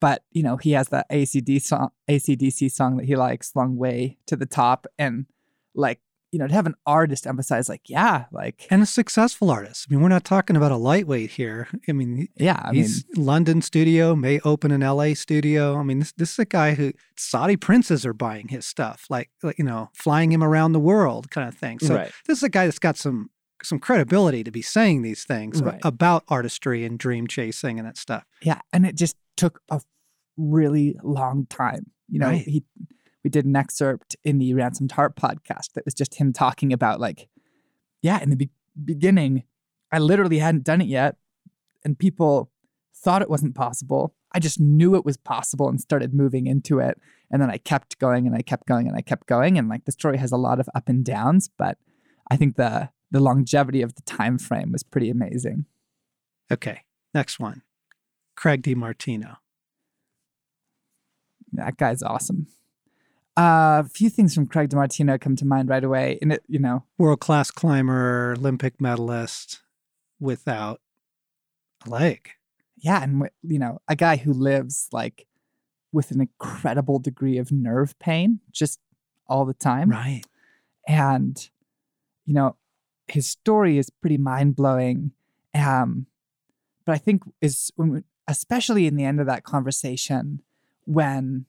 [0.00, 4.18] But you know he has that acd song AC/DC song that he likes long way
[4.26, 5.26] to the top and
[5.74, 6.00] like
[6.34, 9.86] you know to have an artist emphasize like yeah like And a successful artist.
[9.88, 11.68] I mean, we're not talking about a lightweight here.
[11.88, 15.76] I mean, yeah i mean he's London studio, may open an LA studio.
[15.78, 19.30] I mean, this this is a guy who Saudi princes are buying his stuff, like,
[19.44, 21.78] like you know, flying him around the world, kind of thing.
[21.78, 23.30] So right this is a guy that's got some
[23.62, 25.80] some credibility to be saying these things Right.
[25.84, 28.24] about artistry and dream chasing and that stuff.
[28.42, 29.80] Yeah, and it just took a
[30.36, 31.86] really long time.
[32.08, 32.42] You know, Right.
[32.54, 32.64] he
[33.24, 37.00] we did an excerpt in the Ransomed Heart podcast that was just him talking about
[37.00, 37.28] like,
[38.02, 38.50] yeah, in the be-
[38.84, 39.44] beginning,
[39.90, 41.16] I literally hadn't done it yet,
[41.84, 42.50] and people
[42.94, 44.14] thought it wasn't possible.
[44.32, 47.00] I just knew it was possible and started moving into it.
[47.30, 49.56] And then I kept going and I kept going and I kept going.
[49.58, 51.78] And like the story has a lot of up and downs, but
[52.30, 55.66] I think the the longevity of the time frame was pretty amazing.
[56.50, 56.80] Okay,
[57.14, 57.62] next one.
[58.34, 59.36] Craig DeMartino.
[61.52, 62.48] That guy's awesome.
[63.36, 66.18] Uh, a few things from Craig DeMartino come to mind right away.
[66.22, 69.60] And it, you know, World class climber, Olympic medalist
[70.20, 70.80] without
[71.86, 72.30] a leg.
[72.78, 75.26] yeah, and you know, a guy who lives like
[75.92, 78.78] with an incredible degree of nerve pain just
[79.26, 79.90] all the time.
[79.90, 80.22] Right.
[80.86, 81.48] and
[82.26, 82.56] you know
[83.08, 85.12] his story is pretty mind-blowing
[85.54, 86.06] um
[86.86, 90.40] but i think is when we- especially in the end of that conversation
[90.86, 91.44] when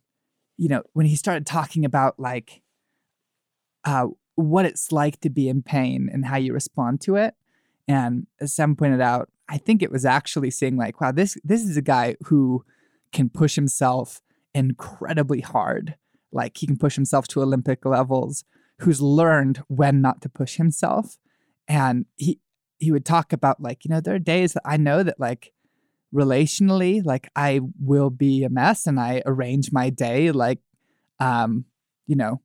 [0.57, 2.61] you know when he started talking about like
[3.83, 7.35] uh what it's like to be in pain and how you respond to it
[7.87, 11.63] and as sam pointed out i think it was actually seeing like wow this this
[11.63, 12.63] is a guy who
[13.11, 14.21] can push himself
[14.55, 15.95] incredibly hard.
[16.31, 18.43] Like he can push himself to olympic levels
[18.79, 21.17] who's learned when not to push himself.
[21.67, 22.39] And he
[22.77, 25.53] he would talk about like you know there are days that i know that like
[26.15, 30.59] relationally like i will be a mess and i arrange my day like
[31.19, 31.65] um
[32.07, 32.41] you know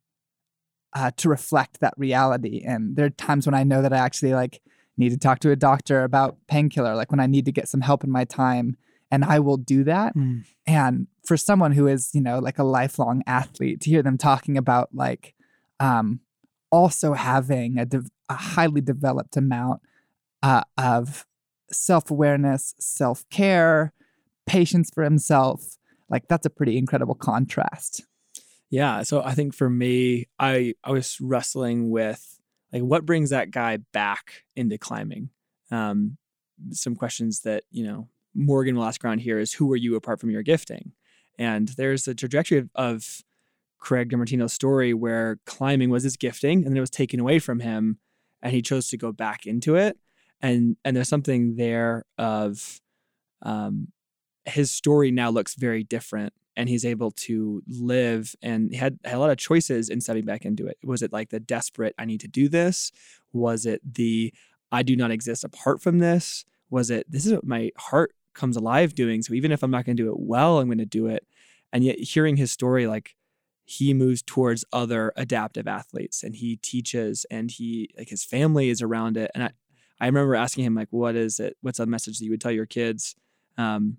[0.92, 4.34] uh, to reflect that reality and there are times when i know that i actually
[4.34, 4.60] like
[4.96, 7.80] need to talk to a doctor about painkiller like when i need to get some
[7.80, 8.76] help in my time
[9.10, 10.44] and i will do that Mm.
[10.66, 14.56] and for someone who is you know like a lifelong athlete to hear them talking
[14.58, 15.34] about like
[15.78, 16.20] um
[16.72, 19.80] also having a, dev- a highly developed amount
[20.42, 21.26] uh, of
[21.72, 23.92] self-awareness self-care
[24.46, 25.76] patience for himself
[26.08, 28.04] like that's a pretty incredible contrast
[28.70, 29.02] Yeah.
[29.02, 32.40] So I think for me, I I was wrestling with
[32.72, 35.30] like what brings that guy back into climbing.
[35.72, 36.16] Um,
[36.70, 40.20] some questions that you know Morgan will ask around here is who are you apart
[40.20, 40.92] from your gifting,
[41.38, 43.22] and there's a trajectory of, of
[43.78, 47.60] Craig DeMartino's story where climbing was his gifting and then it was taken away from
[47.60, 47.98] him,
[48.40, 49.98] and he chose to go back into it,
[50.42, 52.80] and and there's something there of
[53.42, 53.88] um,
[54.44, 59.14] his story now looks very different and he's able to live and he had, had
[59.14, 60.76] a lot of choices in stepping back into it.
[60.84, 62.90] Was it like the desperate, I need to do this?
[63.32, 64.32] Was it the
[64.72, 66.44] I do not exist apart from this?
[66.68, 69.22] Was it this is what my heart comes alive doing?
[69.22, 71.26] So even if I'm not going to do it well, I'm going to do it.
[71.72, 73.16] And yet hearing his story, like
[73.64, 78.82] he moves towards other adaptive athletes and he teaches and he like his family is
[78.82, 79.30] around it.
[79.34, 79.50] And I,
[80.00, 81.56] I remember asking him like, what is it?
[81.60, 83.14] What's a message that you would tell your kids?
[83.58, 83.98] Um,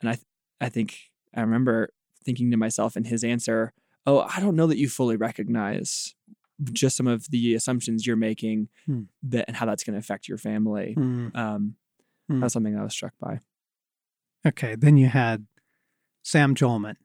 [0.00, 0.26] and I, th-
[0.60, 0.96] I think
[1.34, 1.90] I remember
[2.24, 3.72] thinking to myself in his answer,
[4.06, 6.14] "Oh, I don't know that you fully recognize
[6.72, 9.02] just some of the assumptions you're making Hmm.
[9.22, 11.34] that and how that's going to affect your family." Mm.
[11.36, 11.74] Um,
[12.28, 12.40] Hmm.
[12.40, 13.40] That's something I was struck by.
[14.46, 14.74] Okay.
[14.74, 15.46] Then you had
[16.22, 16.96] Sam Jolman.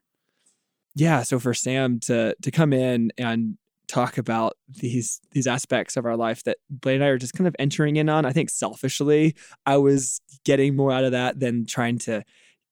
[0.94, 6.06] Yeah, so for Sam to to come in and talk about these these aspects of
[6.06, 8.50] our life that Blaine and I are just kind of entering in on, I think
[8.50, 9.34] selfishly,
[9.66, 12.22] I was getting more out of that than trying to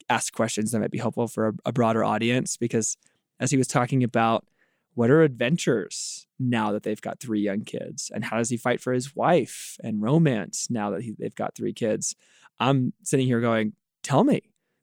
[0.09, 2.57] ask questions that might be helpful for a, a broader audience.
[2.57, 2.97] Because
[3.41, 4.47] as he was talking about
[4.95, 8.81] what are adventures now that they've got three young kids, and how does he fight
[8.81, 12.15] for his wife and romance now that he, they've got three kids,
[12.61, 13.73] I'm sitting here going,
[14.03, 14.43] "Tell me,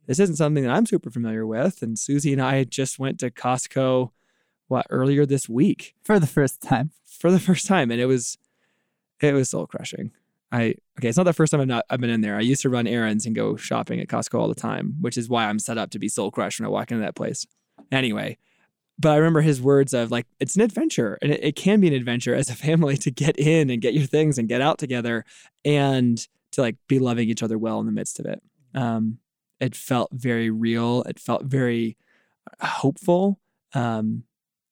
[0.09, 1.83] this isn't something that I'm super familiar with.
[1.83, 4.09] And Susie and I just went to Costco,
[4.69, 6.91] what earlier this week for the first time.
[7.05, 8.38] for the first time, and it was,
[9.19, 10.12] it was soul crushing.
[10.51, 12.38] I okay, it's not the first time I've not I've been in there.
[12.38, 15.29] I used to run errands and go shopping at Costco all the time, which is
[15.29, 17.45] why I'm set up to be soul crushed when I walk into that place.
[17.91, 18.38] Anyway,
[18.97, 21.88] but I remember his words of like it's an adventure, and it, it can be
[21.88, 24.79] an adventure as a family to get in and get your things and get out
[24.79, 25.23] together,
[25.63, 28.41] and to like be loving each other well in the midst of it.
[28.73, 29.19] Um,
[29.60, 31.03] it felt very real.
[31.03, 31.95] It felt very
[32.62, 33.39] hopeful,
[33.73, 34.23] um,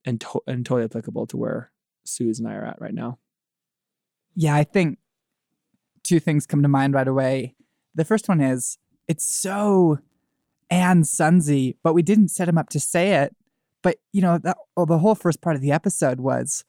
[0.07, 1.71] and to- and totally applicable to where
[2.05, 3.19] Suze and I are at right now.
[4.33, 4.97] Yeah, I think
[6.03, 7.55] two things come to mind right away.
[7.93, 9.99] The first one is it's so
[10.69, 13.35] And Sons-y, but we didn't set him up to say it.
[13.81, 16.65] But you know, that, well, the whole first part of the episode was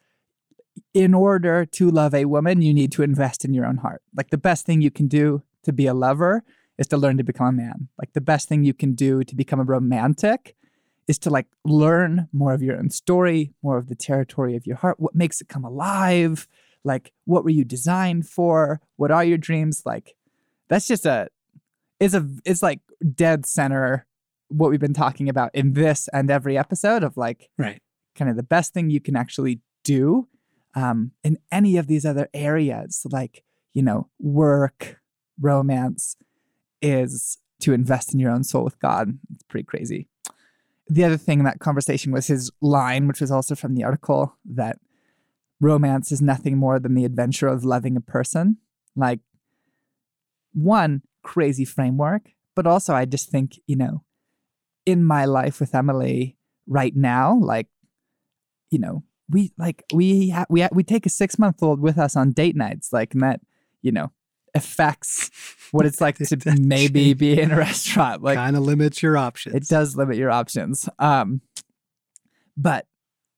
[0.95, 4.03] in order to love a woman, you need to invest in your own heart.
[4.17, 6.45] Like the best thing you can do to be a lover
[6.79, 7.89] is to learn to become a man.
[7.99, 10.55] Like the best thing you can do to become a romantic
[11.09, 14.77] is to like learn more of your own story, more of the territory of your
[14.77, 16.47] heart, what makes it come alive,
[16.85, 18.81] like what were you designed for?
[18.97, 19.83] What are your dreams?
[19.85, 20.15] Like
[20.69, 21.29] that's just a
[21.99, 22.81] is a it's like
[23.15, 24.07] dead center
[24.49, 27.83] what we've been talking about in this and every episode of like Right.
[28.15, 30.29] kind of the best thing you can actually do
[30.75, 33.43] um, in any of these other areas, like,
[33.75, 35.01] you know, work,
[35.41, 36.17] romance,
[36.81, 39.19] is to invest in your own soul with God.
[39.35, 40.09] It's pretty crazy.
[40.89, 44.35] The other thing in that conversation was his line, which was also from the article
[44.45, 44.79] that
[45.61, 48.59] romance is nothing more than the adventure of loving a person.
[48.97, 49.21] Like,
[50.53, 54.03] one crazy framework, but also I just think, you know,
[54.87, 57.69] in my life with Emily right now, like,
[58.71, 61.99] you know, we like we ha- we ha- we take a six month old with
[61.99, 63.41] us on date nights, like, and that
[63.83, 64.11] you know
[64.55, 65.31] affects
[65.73, 68.23] what it's like to maybe be in a restaurant.
[68.23, 69.55] Like, kind of limits your options.
[69.55, 70.89] it does limit your options.
[70.99, 71.41] Um,
[72.57, 72.87] but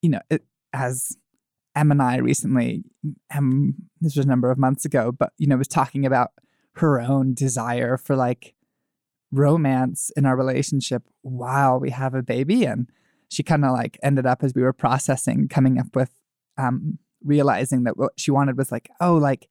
[0.02, 1.16] you know, it, as
[1.76, 2.84] Em and I recently,
[3.30, 6.30] Em, this was a number of months ago, but you know, was talking about
[6.76, 8.54] her own desire for like
[9.32, 12.88] romance in our relationship while we have a baby, and
[13.28, 16.10] she kind of like ended up as we were processing, coming up with,
[16.58, 19.48] um, realizing that what she wanted was like, oh, like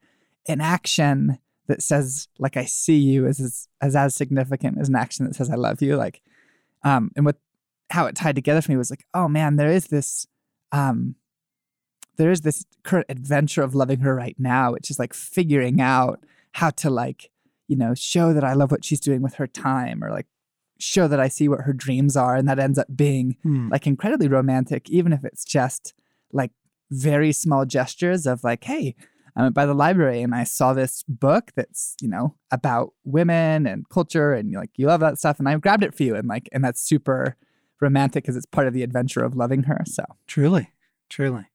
[0.48, 1.38] an action
[1.70, 5.36] that says like I see you is as as, as significant as an action that
[5.36, 5.96] says I love you.
[5.96, 6.22] Like,
[6.84, 7.38] um, and what
[7.90, 10.28] how it tied together for me was like, oh man, there is this,
[10.72, 11.16] um,
[12.18, 16.24] there is this current adventure of loving her right now, which is like figuring out
[16.52, 17.32] how to like,
[17.68, 20.28] you know, show that I love what she's doing with her time, or like
[20.80, 23.70] show that I see what her dreams are, and that ends up being Hmm.
[23.70, 25.94] like incredibly romantic, even if it's just
[26.32, 26.52] like
[26.92, 28.96] very small gestures of like, hey,
[29.36, 33.68] I went by the library and I saw this book that's, you know, about women
[33.68, 35.40] and culture and like you love that stuff.
[35.40, 36.16] And I grabbed it for you.
[36.16, 37.36] And like, and that's super
[37.82, 39.82] romantic because it's part of the adventure of loving her.
[39.86, 40.72] So Truly,
[41.10, 41.46] truly.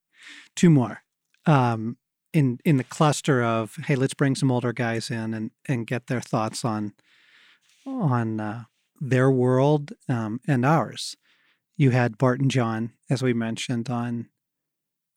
[0.55, 1.03] Two more.
[1.47, 1.99] Um,
[2.33, 6.09] in in the cluster of hey, let's bring some older guys in and and get
[6.09, 6.93] their thoughts on
[7.87, 8.65] on uh,
[9.01, 11.17] their world um, and ours.
[11.77, 14.29] You had Bart and John, as we mentioned, on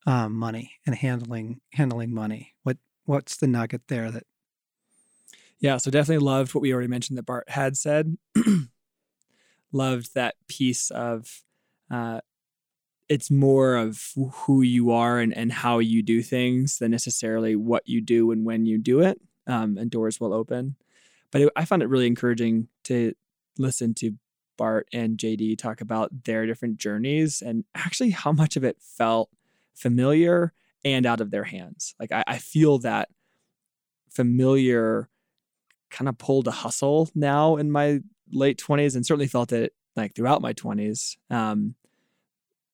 [0.08, 2.56] um, money and handling handling money.
[2.64, 4.24] What what's the nugget there that
[5.60, 8.18] Yeah, so definitely loved what we already mentioned that Bart had said.
[9.72, 11.44] loved that piece of
[11.92, 12.22] uh,
[13.10, 17.84] it's more of who you are and, and how you do things than necessarily what
[17.86, 19.22] you do and when you do it.
[19.46, 20.76] Um, and doors will open.
[21.32, 23.14] But it, I found it really encouraging to
[23.58, 24.14] listen to
[24.58, 29.30] Bart and JD talk about their different journeys and actually how much of it felt
[29.78, 31.96] familiar and out of their hands.
[32.00, 33.10] Like I, I feel that
[34.10, 35.10] familiar
[35.90, 40.16] kind of pulled a hustle now in my late 20s and certainly felt it like
[40.16, 41.16] throughout my 20s.
[41.30, 41.76] Um,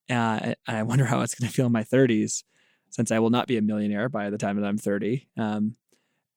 [0.09, 2.43] uh, and I wonder how it's going to feel in my 30s
[2.89, 5.27] since I will not be a millionaire by the time that I'm 30.
[5.37, 5.75] Um,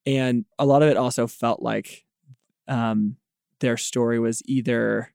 [0.05, 2.05] and a lot of it also felt like
[2.69, 3.17] um,
[3.61, 5.13] their story was either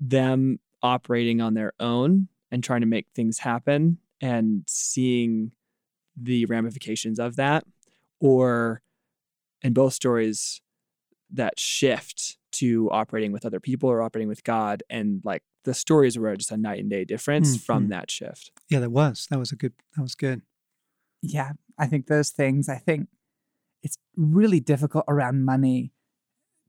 [0.00, 5.52] them operating on their own and trying to make things happen and seeing
[6.16, 7.64] the ramifications of that,
[8.20, 8.80] or
[9.62, 10.62] in both stories,
[11.30, 14.82] that shift to operating with other people or operating with God.
[14.90, 17.90] And like the stories were just a night and day difference from Mhm.
[17.90, 18.50] that shift.
[18.68, 20.42] yeah that was that was a good that was good
[21.24, 23.08] yeah, I think those things, I think
[23.80, 25.92] it's really difficult around money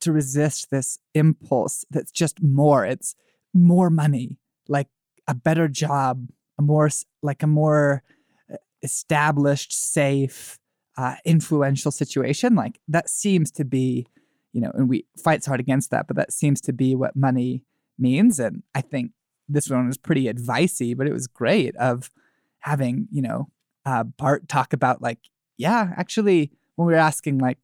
[0.01, 2.85] to resist this impulse that's just more.
[2.85, 3.15] It's
[3.51, 4.37] more money,
[4.67, 4.89] like
[5.27, 6.89] a better job, a more,
[7.21, 8.03] like a more
[8.51, 10.59] uh, established, safe,
[10.97, 12.55] uh, influential situation.
[12.55, 14.05] Like that seems to be,
[14.51, 17.63] you know, and we fights hard against that, but that seems to be what money
[17.97, 18.39] means.
[18.39, 19.11] And I think
[19.49, 22.11] this one was pretty advicey, but it was great of
[22.59, 23.49] having, you know,
[23.85, 25.19] uh, Bart talk about like,
[25.57, 27.57] yeah, actually, when we were asking like,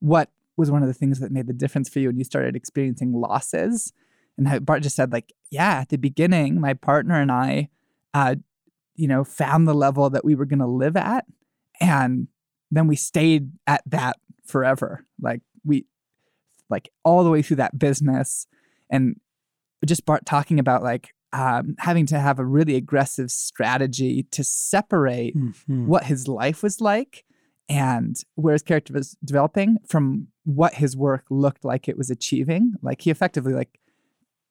[0.00, 2.56] what was one of the things that made the difference for you when you started
[2.56, 3.92] experiencing losses,
[4.38, 7.68] and Bart just said like, yeah, at the beginning, my partner and I,
[8.14, 8.36] uh,
[8.94, 11.24] you know, found the level that we were going to live at,
[11.80, 12.28] and
[12.70, 14.16] then we stayed at that
[14.46, 15.04] forever.
[15.20, 15.84] Like we,
[16.70, 18.46] like all the way through that business,
[18.90, 19.20] and
[19.84, 25.36] just Bart talking about like um, having to have a really aggressive strategy to separate
[25.36, 25.86] Mhm.
[25.86, 27.24] what his life was like
[27.68, 32.74] and where his character was developing from what his work looked like it was achieving.
[32.80, 33.78] Like he effectively like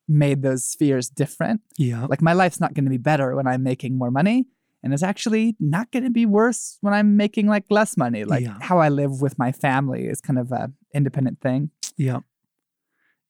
[0.08, 1.62] made those spheres different.
[1.78, 4.46] yeah Like my life's not going to be better when I'm making more money.
[4.84, 8.24] And it's actually not going to be worse when I'm making like less money.
[8.24, 8.58] Like Yeah.
[8.62, 11.72] how I live with my family is kind of a independent thing.
[11.98, 12.20] Yeah.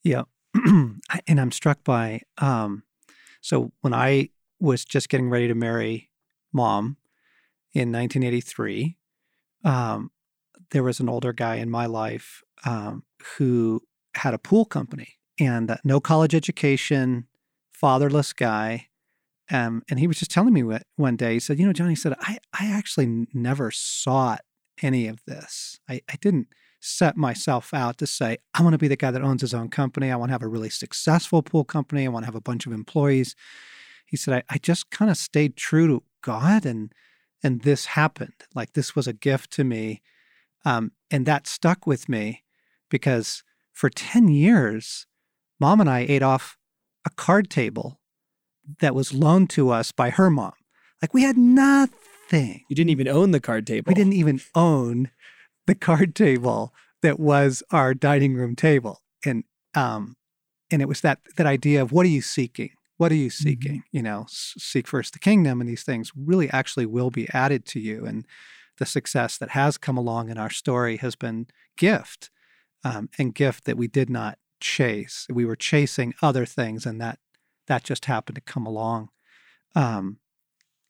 [0.04, 0.24] Yeah.
[1.28, 2.84] And I'm struck by um
[3.41, 4.30] so when I
[4.60, 6.10] was just getting ready to marry
[6.52, 6.97] mom
[7.74, 8.97] in 1983,
[9.64, 10.12] um
[10.72, 13.04] there was an older guy in my life um
[13.38, 13.82] who
[14.16, 17.28] had a pool company and uh, no college education,
[17.72, 18.88] fatherless guy.
[19.52, 21.96] Um, and he was just telling me what, one day, he said, You know, Johnny
[21.96, 24.42] said, I, I actually never sought
[24.82, 25.80] any of this.
[25.88, 26.48] I, I didn't
[26.80, 29.70] set myself out to say, I want to be the guy that owns his own
[29.70, 30.12] company.
[30.12, 32.06] I want to have a really successful pool company.
[32.06, 33.36] I want to have a bunch of employees.
[34.06, 36.94] He said, I, I just kind of stayed true to God and
[37.44, 38.34] and this happened.
[38.56, 40.02] Like this was a gift to me.
[40.66, 42.44] Um, and that stuck with me
[42.90, 45.06] because for 10 years,
[45.60, 46.58] mom and I ate off
[47.06, 47.99] a card table
[48.80, 50.53] that was loaned to us by her mom.
[51.01, 52.64] Like we had nothing.
[52.70, 53.89] You didn't even own the card table.
[53.89, 55.12] We didn't even own
[55.68, 59.01] the card table that was our dining room table.
[59.26, 59.43] And
[59.76, 60.16] um
[60.72, 62.72] and it was that that idea of what are you seeking?
[62.97, 63.84] What are you seeking?
[63.91, 67.80] You know, seek first the kingdom and these things really actually will be added to
[67.80, 68.26] you and
[68.78, 71.47] the success that has come along in our story has been
[71.78, 72.30] gift
[72.84, 75.28] um, and gift that we did not chase.
[75.30, 77.20] We were chasing other things, and that
[77.68, 79.09] that just happened to come along.
[79.76, 80.18] Um,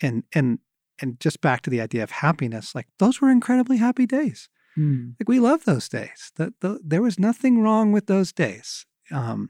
[0.01, 0.59] and and
[1.01, 4.49] and just back to the idea of happiness, like those were incredibly happy days.
[4.75, 5.11] Hmm.
[5.19, 6.31] Like we love those days.
[6.37, 8.85] That the, there was nothing wrong with those days.
[9.11, 9.49] Um,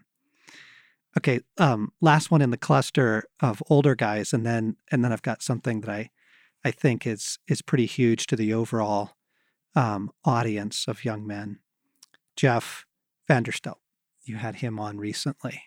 [1.17, 5.21] okay, um, last one in the cluster of older guys, and then and then I've
[5.21, 6.09] got something that I
[6.63, 9.11] I think is is pretty huge to the overall
[9.75, 11.59] um, audience of young men.
[12.35, 12.85] Jeff
[13.29, 13.79] Vanderstelt,
[14.25, 15.63] you had him on recently.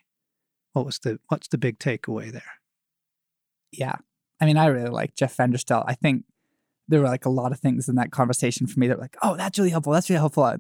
[0.72, 2.42] What was the what's the big takeaway there?
[3.72, 3.96] yeah.
[4.40, 5.84] I mean, I really like Jeff Vanderstelt.
[5.86, 6.24] I think
[6.86, 9.16] there were like a lot of things in that conversation for me that were like,
[9.22, 9.92] oh, that's really helpful.
[9.92, 10.44] That's really helpful.
[10.44, 10.56] I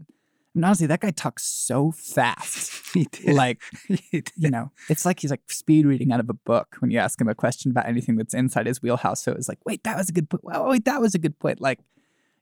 [0.54, 2.74] mean, honestly, that guy talks so fast.
[2.94, 3.34] He did.
[3.34, 4.32] like, He did.
[4.34, 7.20] you know, it's like he's like speed reading out of a book when you ask
[7.20, 9.22] him a question about anything that's inside his wheelhouse.
[9.22, 10.42] So it was like, wait, that was a good point.
[10.50, 11.60] Oh, wait, that was a good point.
[11.60, 11.80] Like,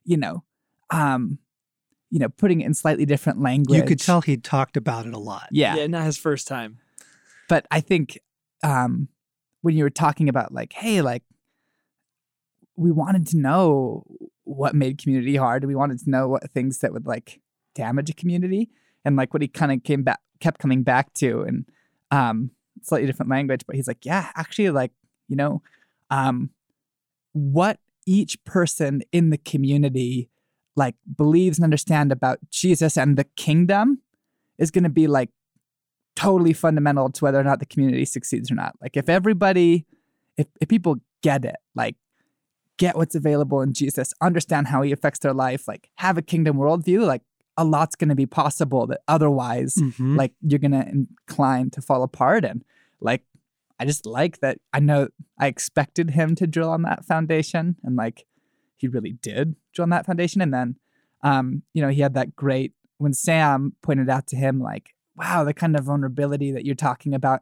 [0.05, 0.45] you know,
[0.89, 1.37] um,
[2.09, 3.77] you know, putting it in slightly different language.
[3.77, 5.47] you could tell he'd talked about it a lot.
[5.51, 5.75] Yeah.
[5.75, 6.79] Yeah, not his first time.
[7.49, 8.19] but I think
[8.63, 9.09] um,
[9.61, 11.23] when you were talking about like, hey, like
[12.75, 14.05] we wanted to know
[14.43, 15.65] what made community hard.
[15.65, 17.41] We wanted to know what things that would like
[17.75, 18.69] damage a community,
[19.03, 21.65] and like what he kind of came back, kept coming back to, and
[22.11, 22.51] um,
[22.81, 23.63] slightly different language.
[23.65, 24.91] But he's like, yeah, actually, like
[25.27, 25.61] you know,
[26.09, 26.51] um,
[27.33, 30.29] what each person in the community
[30.77, 34.01] like believes and understand about Jesus and the kingdom
[34.57, 35.29] is going to be like
[36.15, 38.73] totally fundamental to whether or not the community succeeds or not.
[38.81, 39.85] Like if everybody,
[40.37, 41.95] if, if people get it, like
[42.77, 46.57] get what's available in Jesus, understand how he affects their life, like have a kingdom
[46.57, 47.23] worldview, like
[47.57, 50.15] a lot's going to be possible that otherwise, Mhm.
[50.15, 52.45] like you're going to incline to fall apart.
[52.45, 52.63] And
[53.01, 53.23] like,
[53.79, 54.59] I just like that.
[54.73, 55.07] I know
[55.39, 58.26] I expected him to drill on that foundation and like
[58.77, 60.41] he really did join that foundation.
[60.41, 60.75] And then,
[61.23, 65.43] um, you know, he had that great, when Sam pointed out to him, like, wow,
[65.43, 67.41] the kind of vulnerability that you're talking about,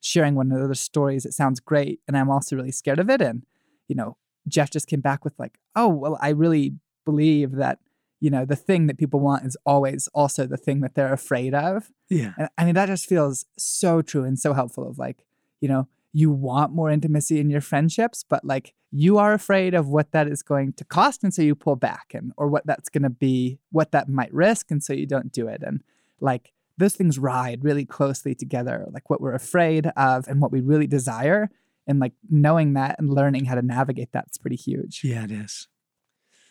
[0.00, 2.00] sharing one another's stories, it sounds great.
[2.06, 3.20] And I'm also really scared of it.
[3.22, 3.44] And,
[3.88, 4.16] you know,
[4.46, 6.74] Jeff just came back with, like, oh, well, I really
[7.04, 7.78] believe that,
[8.20, 11.54] you know, the thing that people want is always also the thing that they're afraid
[11.54, 11.90] of.
[12.08, 12.32] Yeah.
[12.38, 15.24] And I mean, that just feels so true and so helpful of like,
[15.60, 19.88] you know, you want more intimacy in your friendships, but like you are afraid of
[19.88, 21.24] what that is going to cost.
[21.24, 24.32] And so you pull back and, or what that's going to be, what that might
[24.32, 24.70] risk.
[24.70, 25.60] And so you don't do it.
[25.66, 25.82] And
[26.20, 30.60] like those things ride really closely together, like what we're afraid of and what we
[30.60, 31.50] really desire.
[31.88, 35.00] And like knowing that and learning how to navigate that's pretty huge.
[35.02, 35.66] Yeah, it is.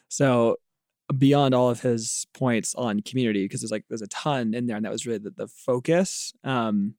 [0.09, 0.57] So
[1.17, 4.75] beyond all of his points on community, because there's like there's a ton in there,
[4.75, 6.33] and that was really the, the focus.
[6.43, 6.95] Um,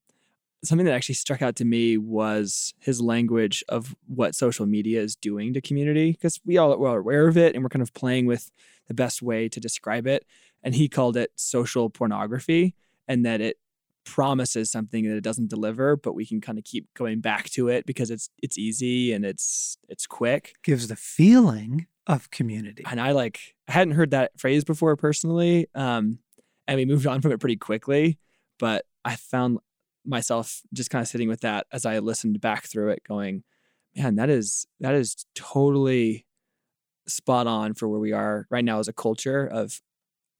[0.64, 5.16] something that actually struck out to me was his language of what social media is
[5.16, 8.26] doing to community, because we all we're aware of it, and we're kind of playing
[8.26, 8.50] with
[8.88, 10.24] the best way to describe it.
[10.62, 12.74] And he called it social pornography,
[13.06, 13.58] and that it
[14.04, 17.68] promises something that it doesn't deliver, but we can kind of keep going back to
[17.68, 22.84] it because it's it's easy and it's it's quick Gives the feeling of community.
[22.90, 25.66] and I like I hadn't heard that phrase before personally.
[25.74, 26.18] Um,
[26.66, 28.18] and we moved on from it pretty quickly,
[28.58, 29.58] but I found
[30.05, 33.44] myself just kind of sitting with that as I listened back through it, going,
[33.96, 36.26] "Man, that is that is totally
[37.09, 39.80] spot on for where we are right now as a culture of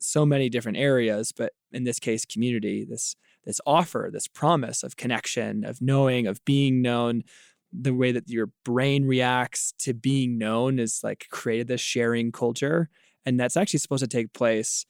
[0.01, 2.85] so many different areas, but in this case, community.
[2.85, 7.25] This this offer, this promise of connection, of knowing, of being known,
[7.73, 12.89] the way that your brain reacts to being known is like created this sharing culture.
[13.27, 14.87] And that's actually supposed to take place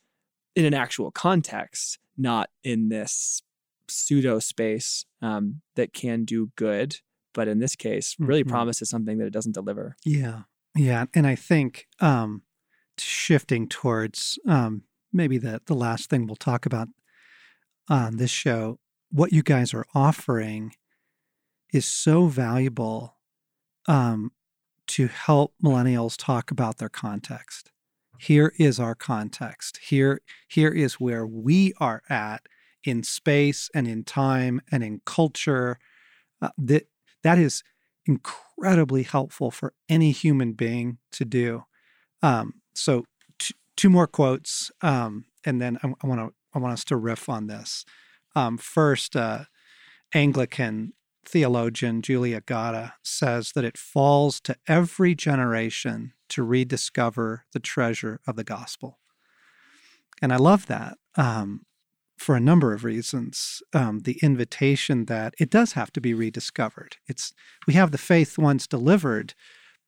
[0.55, 3.43] in an actual context, not in this
[3.89, 6.97] pseudo space um, that can do good,
[7.33, 8.49] but in this case, really Mhm.
[8.49, 9.97] promises something that it doesn't deliver.
[10.05, 10.43] Yeah.
[10.77, 11.07] Yeah.
[11.15, 12.43] And I think um,
[12.99, 14.83] shifting towards um,
[15.13, 16.89] maybe the, the last thing we'll talk about
[17.89, 18.79] on this show,
[19.11, 20.73] what you guys are offering
[21.73, 23.17] is so valuable
[23.87, 24.33] um,
[24.87, 27.71] to help millennials talk about their context.
[28.19, 29.79] Here is our context.
[29.79, 32.47] Here, here is where we are at
[32.85, 35.79] in space and in time and in culture.
[36.41, 36.87] Uh, that
[37.23, 37.63] that is
[38.07, 41.65] incredibly helpful for any human being to do.
[42.23, 43.05] Um, so,
[43.39, 47.29] t- two more quotes, um, and then I want to I want us to riff
[47.29, 47.85] on this.
[48.37, 49.45] Um, first, uh,
[50.15, 50.93] Anglican
[51.27, 58.37] theologian Julia Gatta says that it falls to every generation to rediscover the treasure of
[58.37, 58.99] the gospel.
[60.23, 61.63] And I love that um,
[62.17, 63.63] for a number of reasons.
[63.73, 66.97] Um, the invitation that it does have to be rediscovered.
[67.07, 67.33] It's
[67.67, 69.35] we have the faith once delivered,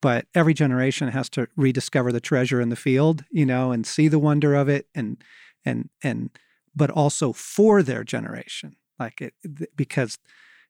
[0.01, 4.09] but every generation has to rediscover the treasure in the field, you know, and see
[4.09, 5.23] the wonder of it, and
[5.65, 6.31] and and
[6.75, 9.35] but also for their generation, like it
[9.77, 10.19] because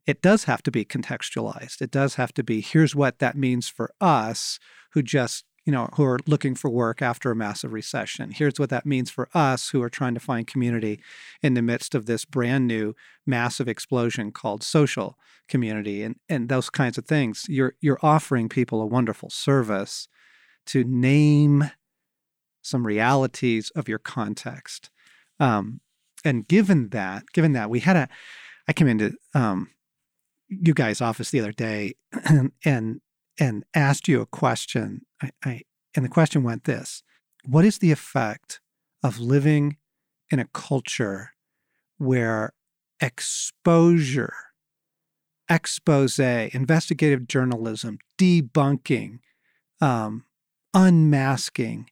[0.06, 1.80] it does have to be contextualized.
[1.80, 4.58] It does have to be here's what that means for us
[4.92, 8.30] who just you know, who are looking for work after a massive recession.
[8.30, 11.00] Here's what that means for us who are trying to find community
[11.42, 12.94] in the midst of this brand new
[13.26, 17.46] massive explosion called social community and, and those kinds of things.
[17.48, 20.06] You're you're offering people a wonderful service
[20.66, 21.70] to name
[22.62, 24.90] some realities of your context.
[25.40, 25.80] Um,
[26.24, 28.08] and given that, given that we had a
[28.68, 29.70] I came into um,
[30.48, 31.94] you guys' office the other day
[32.24, 33.00] and, and
[33.38, 35.02] and asked you a question.
[35.22, 35.60] I, I,
[35.94, 37.02] and the question went this
[37.44, 38.60] What is the effect
[39.02, 39.76] of living
[40.30, 41.32] in a culture
[41.98, 42.52] where
[43.00, 44.34] exposure,
[45.48, 49.20] expose, investigative journalism, debunking,
[49.80, 50.24] um,
[50.74, 51.90] unmasking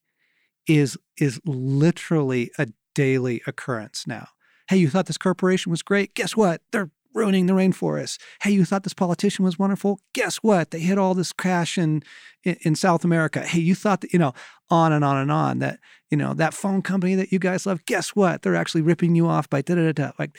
[0.66, 4.28] is, is literally a daily occurrence now?
[4.68, 6.14] Hey, you thought this corporation was great?
[6.14, 6.62] Guess what?
[6.72, 8.18] They're ruining the rainforest.
[8.42, 10.00] Hey, you thought this politician was wonderful?
[10.12, 10.70] Guess what?
[10.72, 12.02] They hit all this cash in,
[12.42, 13.40] in, in South America.
[13.40, 14.34] Hey, you thought that, you know,
[14.68, 15.78] on and on and on that,
[16.10, 18.42] you know, that phone company that you guys love, guess what?
[18.42, 20.10] They're actually ripping you off by da da da.
[20.18, 20.36] Like,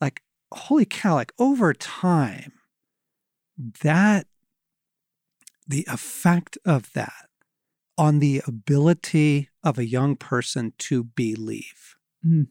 [0.00, 0.22] like,
[0.52, 2.52] holy cow, like over time,
[3.82, 4.26] that,
[5.66, 7.28] the effect of that
[7.98, 11.96] on the ability of a young person to believe.
[12.24, 12.46] Mm.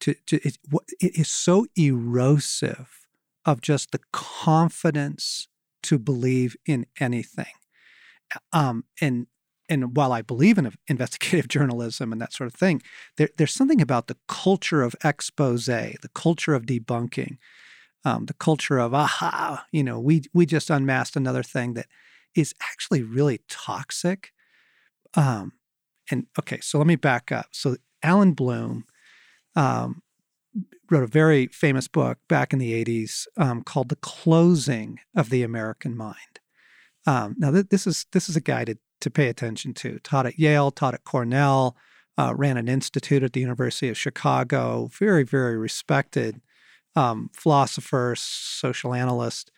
[0.00, 0.58] To, to it,
[1.00, 2.97] it is so erosive
[3.48, 5.48] of just the confidence
[5.82, 7.46] to believe in anything.
[8.52, 9.26] Um, and
[9.70, 12.82] and while I believe in investigative journalism and that sort of thing,
[13.16, 17.38] there, there's something about the culture of expose, the culture of debunking,
[18.04, 21.86] um, the culture of aha, you know, we we just unmasked another thing that
[22.34, 24.32] is actually really toxic.
[25.14, 25.52] Um,
[26.10, 27.46] and okay, so let me back up.
[27.52, 28.84] So Allan Bloom
[29.56, 30.02] um,
[30.90, 35.42] wrote a very famous book back in the 80s um, called The Closing of the
[35.42, 36.40] American Mind.
[37.06, 39.98] Um, now, th- this is this is a guy to, to pay attention to.
[40.00, 41.76] Taught at Yale, taught at Cornell,
[42.18, 44.90] uh, ran an institute at the University of Chicago.
[44.92, 46.40] Very, very respected
[46.98, 49.50] um, philosopher, social analyst,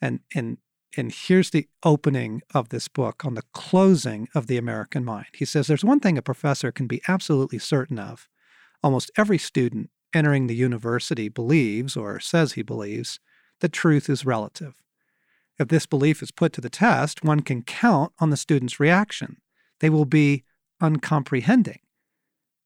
[0.00, 0.58] and and
[0.96, 5.26] and here's the opening of this book on the closing of the American mind.
[5.34, 8.28] He says there's one thing a professor can be absolutely certain of.
[8.82, 13.18] Almost every student entering the university believes, or says he believes,
[13.60, 14.74] that truth is relative.
[15.58, 19.38] If this belief is put to the test, one can count on the student's reaction.
[19.80, 20.44] They will be
[20.80, 21.80] uncomprehending.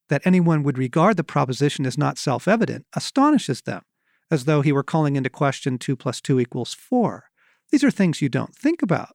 [0.09, 3.82] That anyone would regard the proposition as not self evident astonishes them,
[4.30, 7.24] as though he were calling into question 2 plus 2 equals 4.
[7.70, 9.14] These are things you don't think about.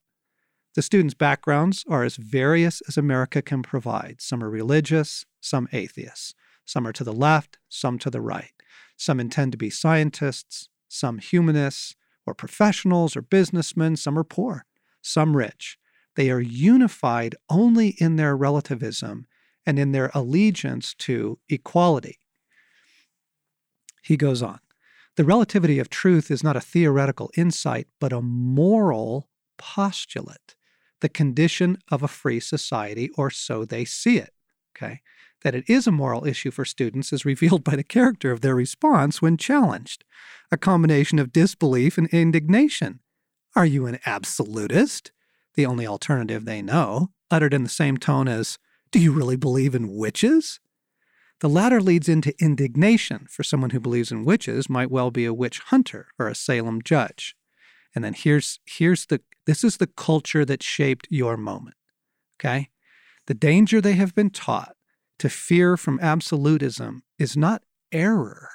[0.76, 4.22] The students' backgrounds are as various as America can provide.
[4.22, 6.34] Some are religious, some atheists.
[6.66, 8.52] Some are to the left, some to the right.
[8.96, 11.96] Some intend to be scientists, some humanists,
[12.26, 13.96] or professionals or businessmen.
[13.96, 14.66] Some are poor,
[15.02, 15.78] some rich.
[16.16, 19.26] They are unified only in their relativism
[19.66, 22.20] and in their allegiance to equality.
[24.04, 24.60] He goes on
[25.16, 30.56] The relativity of truth is not a theoretical insight, but a moral postulate,
[31.02, 34.34] the condition of a free society, or so they see it.
[34.76, 35.02] Okay
[35.44, 38.56] that it is a moral issue for students is revealed by the character of their
[38.56, 40.04] response when challenged
[40.52, 43.00] a combination of disbelief and indignation.
[43.56, 45.12] Are you an absolutist?
[45.56, 48.58] The only alternative they know, uttered in the same tone as,
[48.92, 50.60] Do you really believe in witches?
[51.42, 55.34] The latter leads into indignation, for someone who believes in witches might well be a
[55.34, 57.36] witch hunter or a Salem judge.
[57.94, 61.76] And then here's here's the this is the culture that shaped your moment.
[62.40, 62.70] Okay?
[63.28, 64.76] The danger they have been taught
[65.20, 68.50] to fear from absolutism is not error,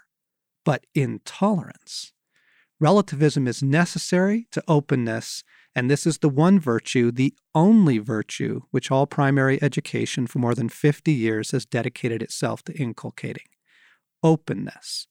[0.65, 2.13] but intolerance.
[2.81, 5.43] Relativism is necessary to openness
[5.75, 10.55] And this is the one virtue, the only virtue, which all primary education for more
[10.55, 13.45] than 50 years has dedicated itself to inculcating
[14.23, 15.07] openness,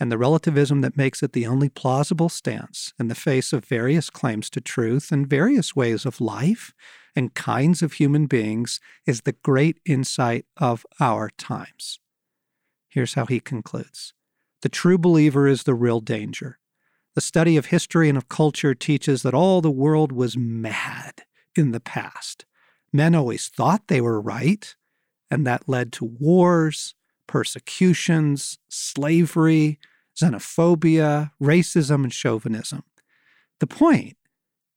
[0.00, 4.10] and the relativism that makes it the only plausible stance in the face of various
[4.10, 6.72] claims to truth and various ways of life
[7.18, 11.98] and kinds of human beings is the great insight of our times.
[12.88, 14.14] Here's how he concludes
[14.62, 16.60] The true believer is the real danger.
[17.16, 21.24] The study of history and of culture teaches that all the world was mad
[21.56, 22.44] in the past.
[22.92, 24.76] Men always thought they were right,
[25.28, 26.94] and that led to wars,
[27.26, 29.80] persecutions, slavery,
[30.16, 32.84] xenophobia, racism, and chauvinism.
[33.58, 34.16] The point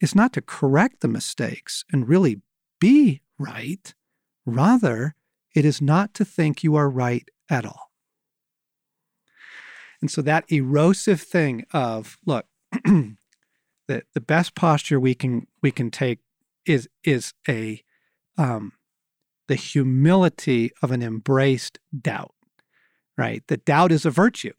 [0.02, 2.42] is not to correct the mistakes and really
[2.80, 3.94] be right.
[4.46, 5.16] Rather,
[5.56, 7.92] it is not to think you are right at all.
[10.02, 12.48] And so that erosive thing of, look,
[12.84, 13.16] the,
[13.88, 16.20] the best posture we can we can take
[16.66, 17.84] is is a
[18.38, 18.74] um,
[19.48, 22.34] the humility of an embraced doubt,
[23.18, 23.44] right?
[23.48, 24.54] That doubt is a virtue.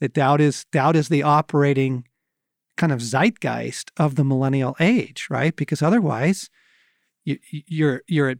[0.00, 2.04] That doubt is doubt is the operating
[2.76, 5.54] kind of zeitgeist of the millennial age, right?
[5.54, 6.50] Because otherwise,
[7.24, 8.38] you, you're you're at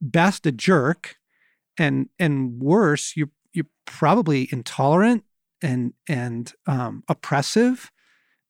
[0.00, 1.16] best a jerk,
[1.78, 5.24] and and worse, you're you're probably intolerant
[5.62, 7.90] and and um, oppressive,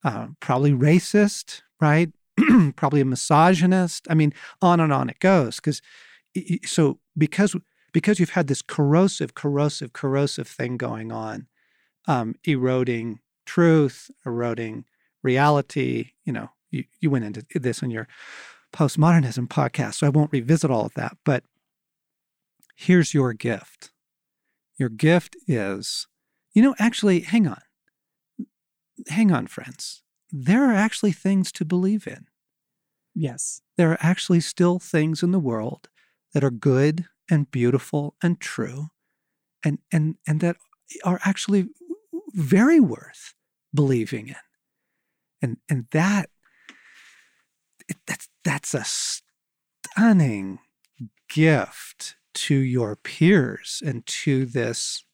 [0.05, 2.11] uh, probably racist, right?
[2.77, 4.07] probably a misogynist.
[4.11, 5.57] I mean, on and on it goes.
[5.57, 5.81] Because
[6.65, 7.57] so because
[7.93, 11.47] because you've had this corrosive, corrosive, corrosive thing going on,
[12.07, 14.85] um, eroding truth, eroding
[15.25, 16.11] reality.
[16.25, 18.07] You know, you, you went into this in your
[18.73, 21.17] postmodernism podcast, so I won't revisit all of that.
[21.25, 21.43] But
[22.77, 23.91] here's your gift.
[24.79, 26.07] Your gift is,
[26.53, 27.61] you know, actually, hang on.
[29.09, 30.03] Hang on, friends.
[30.31, 32.27] There are actually things to believe in.
[33.15, 33.61] Yes.
[33.77, 35.89] There are actually still things in the world
[36.33, 38.89] that are good and beautiful and true
[39.65, 40.57] and and and that
[41.05, 41.69] are actually
[42.33, 43.35] very worth
[43.73, 44.37] believing in.
[45.45, 46.31] And and that
[48.07, 50.59] that's that's a stunning
[51.29, 55.05] gift to your peers and to this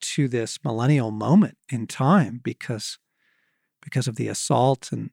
[0.00, 2.98] to this millennial moment in time because
[3.82, 5.08] because of the assault and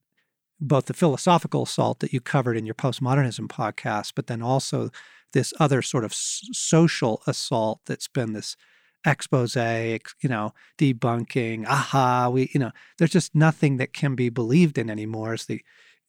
[0.59, 4.89] both the philosophical assault that you covered in your postmodernism podcast but then also
[5.31, 8.57] this other sort of social assault that's been this
[9.05, 14.77] expose, you know, debunking, aha, we, you know, there's just nothing that can be believed
[14.77, 15.61] in anymore is the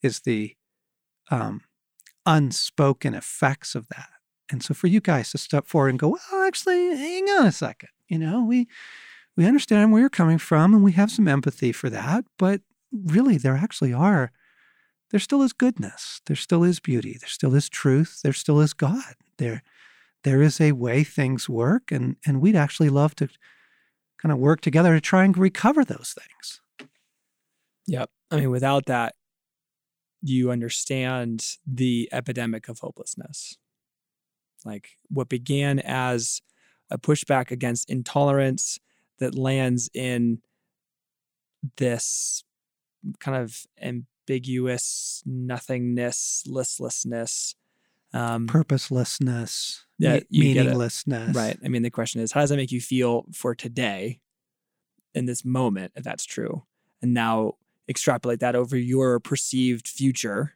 [0.03, 0.55] is the
[1.31, 1.63] um,
[2.25, 4.09] unspoken effects of that.
[4.51, 7.53] And so for you guys to step forward and go, well, actually, hang on a
[7.53, 8.69] second, you know, we
[9.37, 13.37] we understand where you're coming from and we have some empathy for that, but really
[13.37, 14.33] there actually are
[15.11, 18.73] there still is goodness, there still is beauty, there still is truth, there still is
[18.73, 19.15] God.
[19.39, 19.63] There
[20.27, 23.29] there is a way things work and and we'd actually love to
[24.19, 26.91] kind of work together to try and recover those things.
[27.87, 28.11] Yep.
[28.33, 29.15] I mean without that
[30.21, 33.57] you understand the epidemic of hopelessness.
[34.65, 36.43] Like what began as
[36.91, 38.81] a pushback against intolerance
[39.21, 40.41] that lands in
[41.77, 42.43] this
[43.21, 47.55] kind of ambiguous nothingness, listlessness,
[48.17, 51.35] um, purposelessness, yeah, meaninglessness.
[51.35, 51.59] Right.
[51.65, 54.21] I mean, the question is, how does that make you feel for today,
[55.15, 56.65] in this moment, if that's true,
[57.01, 57.55] and now
[57.89, 60.55] extrapolate that over your perceived future,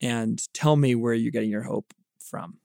[0.00, 2.58] and tell me where you're getting your hope from.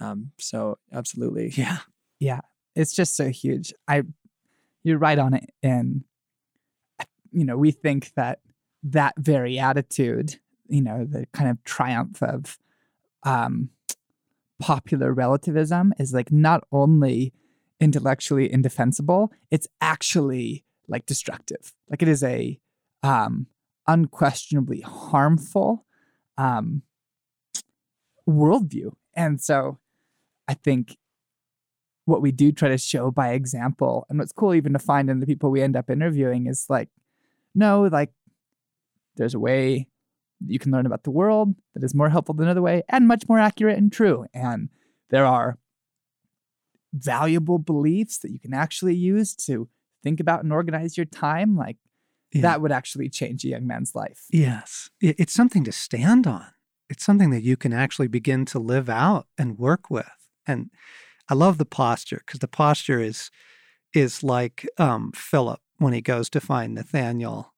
[0.00, 1.78] Um, so, absolutely, yeah,
[2.18, 2.40] yeah,
[2.74, 3.72] it's just so huge.
[3.86, 4.02] I,
[4.82, 6.04] you're right on it, and
[7.30, 8.40] you know, we think that
[8.82, 10.38] that very attitude,
[10.68, 12.58] you know, the kind of triumph of
[13.24, 13.70] um,
[14.60, 17.32] popular relativism is like not only
[17.80, 21.72] intellectually indefensible, it's actually like destructive.
[21.90, 22.58] Like it is a
[23.02, 23.46] um,
[23.86, 25.84] unquestionably harmful
[26.38, 26.82] um,
[28.28, 28.92] worldview.
[29.14, 29.78] And so
[30.48, 30.96] I think
[32.04, 35.20] what we do try to show by example, and what's cool even to find in
[35.20, 36.88] the people we end up interviewing is like,
[37.54, 38.10] no, like
[39.16, 39.88] there's a way
[40.46, 43.28] you can learn about the world that is more helpful than another way and much
[43.28, 44.26] more accurate and true.
[44.34, 44.68] And
[45.10, 45.58] there are
[46.92, 49.68] valuable beliefs that you can actually use to
[50.02, 51.56] think about and organize your time.
[51.56, 51.76] Like
[52.32, 52.42] yeah.
[52.42, 54.24] that would actually change a young man's life.
[54.30, 54.90] Yes.
[55.00, 56.46] It's something to stand on.
[56.88, 60.10] It's something that you can actually begin to live out and work with.
[60.46, 60.70] And
[61.28, 63.30] I love the posture because the posture is
[63.94, 67.52] is like um, Philip when he goes to find Nathaniel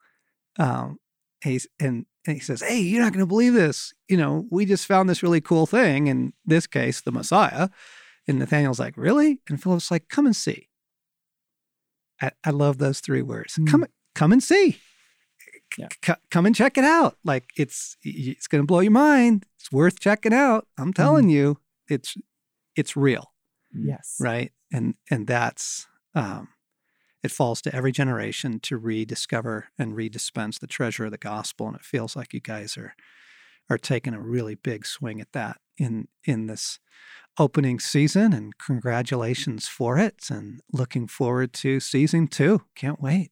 [0.58, 0.98] um,
[1.44, 3.92] he's and, and he says, "Hey, you're not going to believe this.
[4.08, 6.06] You know, we just found this really cool thing.
[6.08, 7.68] In this case, the Messiah."
[8.26, 10.68] And Nathaniel's like, "Really?" And Philip's like, "Come and see."
[12.20, 13.54] I, I love those three words.
[13.56, 13.68] Mm.
[13.70, 13.84] Come,
[14.14, 14.78] come and see.
[15.76, 15.88] Yeah.
[16.04, 17.16] C- come and check it out.
[17.24, 19.44] Like it's it's going to blow your mind.
[19.58, 20.66] It's worth checking out.
[20.78, 22.16] I'm telling you, it's
[22.76, 23.32] it's real
[23.72, 24.16] Yes.
[24.20, 26.48] right and and that's um
[27.24, 31.74] it falls to every generation to rediscover and redispense the treasure of the gospel and
[31.76, 32.94] it feels like you guys are
[33.70, 36.78] are taking a really big swing at that in in this
[37.38, 43.30] opening season and congratulations for it and looking forward to season 2 can't wait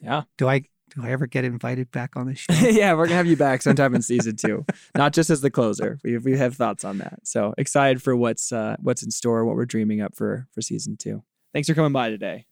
[0.00, 0.22] Yeah.
[0.38, 0.58] do i
[0.94, 3.62] do i ever get invited back on the show yeah, we're gonna have you back
[3.62, 4.64] sometime in season two,
[4.94, 5.98] not just as the closer.
[6.04, 7.20] We we have thoughts on that.
[7.24, 10.96] So excited for what's uh, what's in store, what we're dreaming up for for season
[10.96, 11.24] two.
[11.52, 12.46] Thanks for coming by today.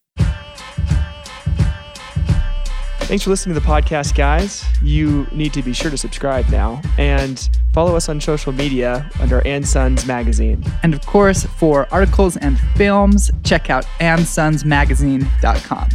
[3.12, 4.64] Thanks for listening to the podcast, guys.
[4.80, 9.46] You need to be sure to subscribe now and follow us on social media under
[9.46, 10.64] And Sons Magazine.
[10.82, 15.88] And of course, for articles and films, check out andsonsmagazine.com.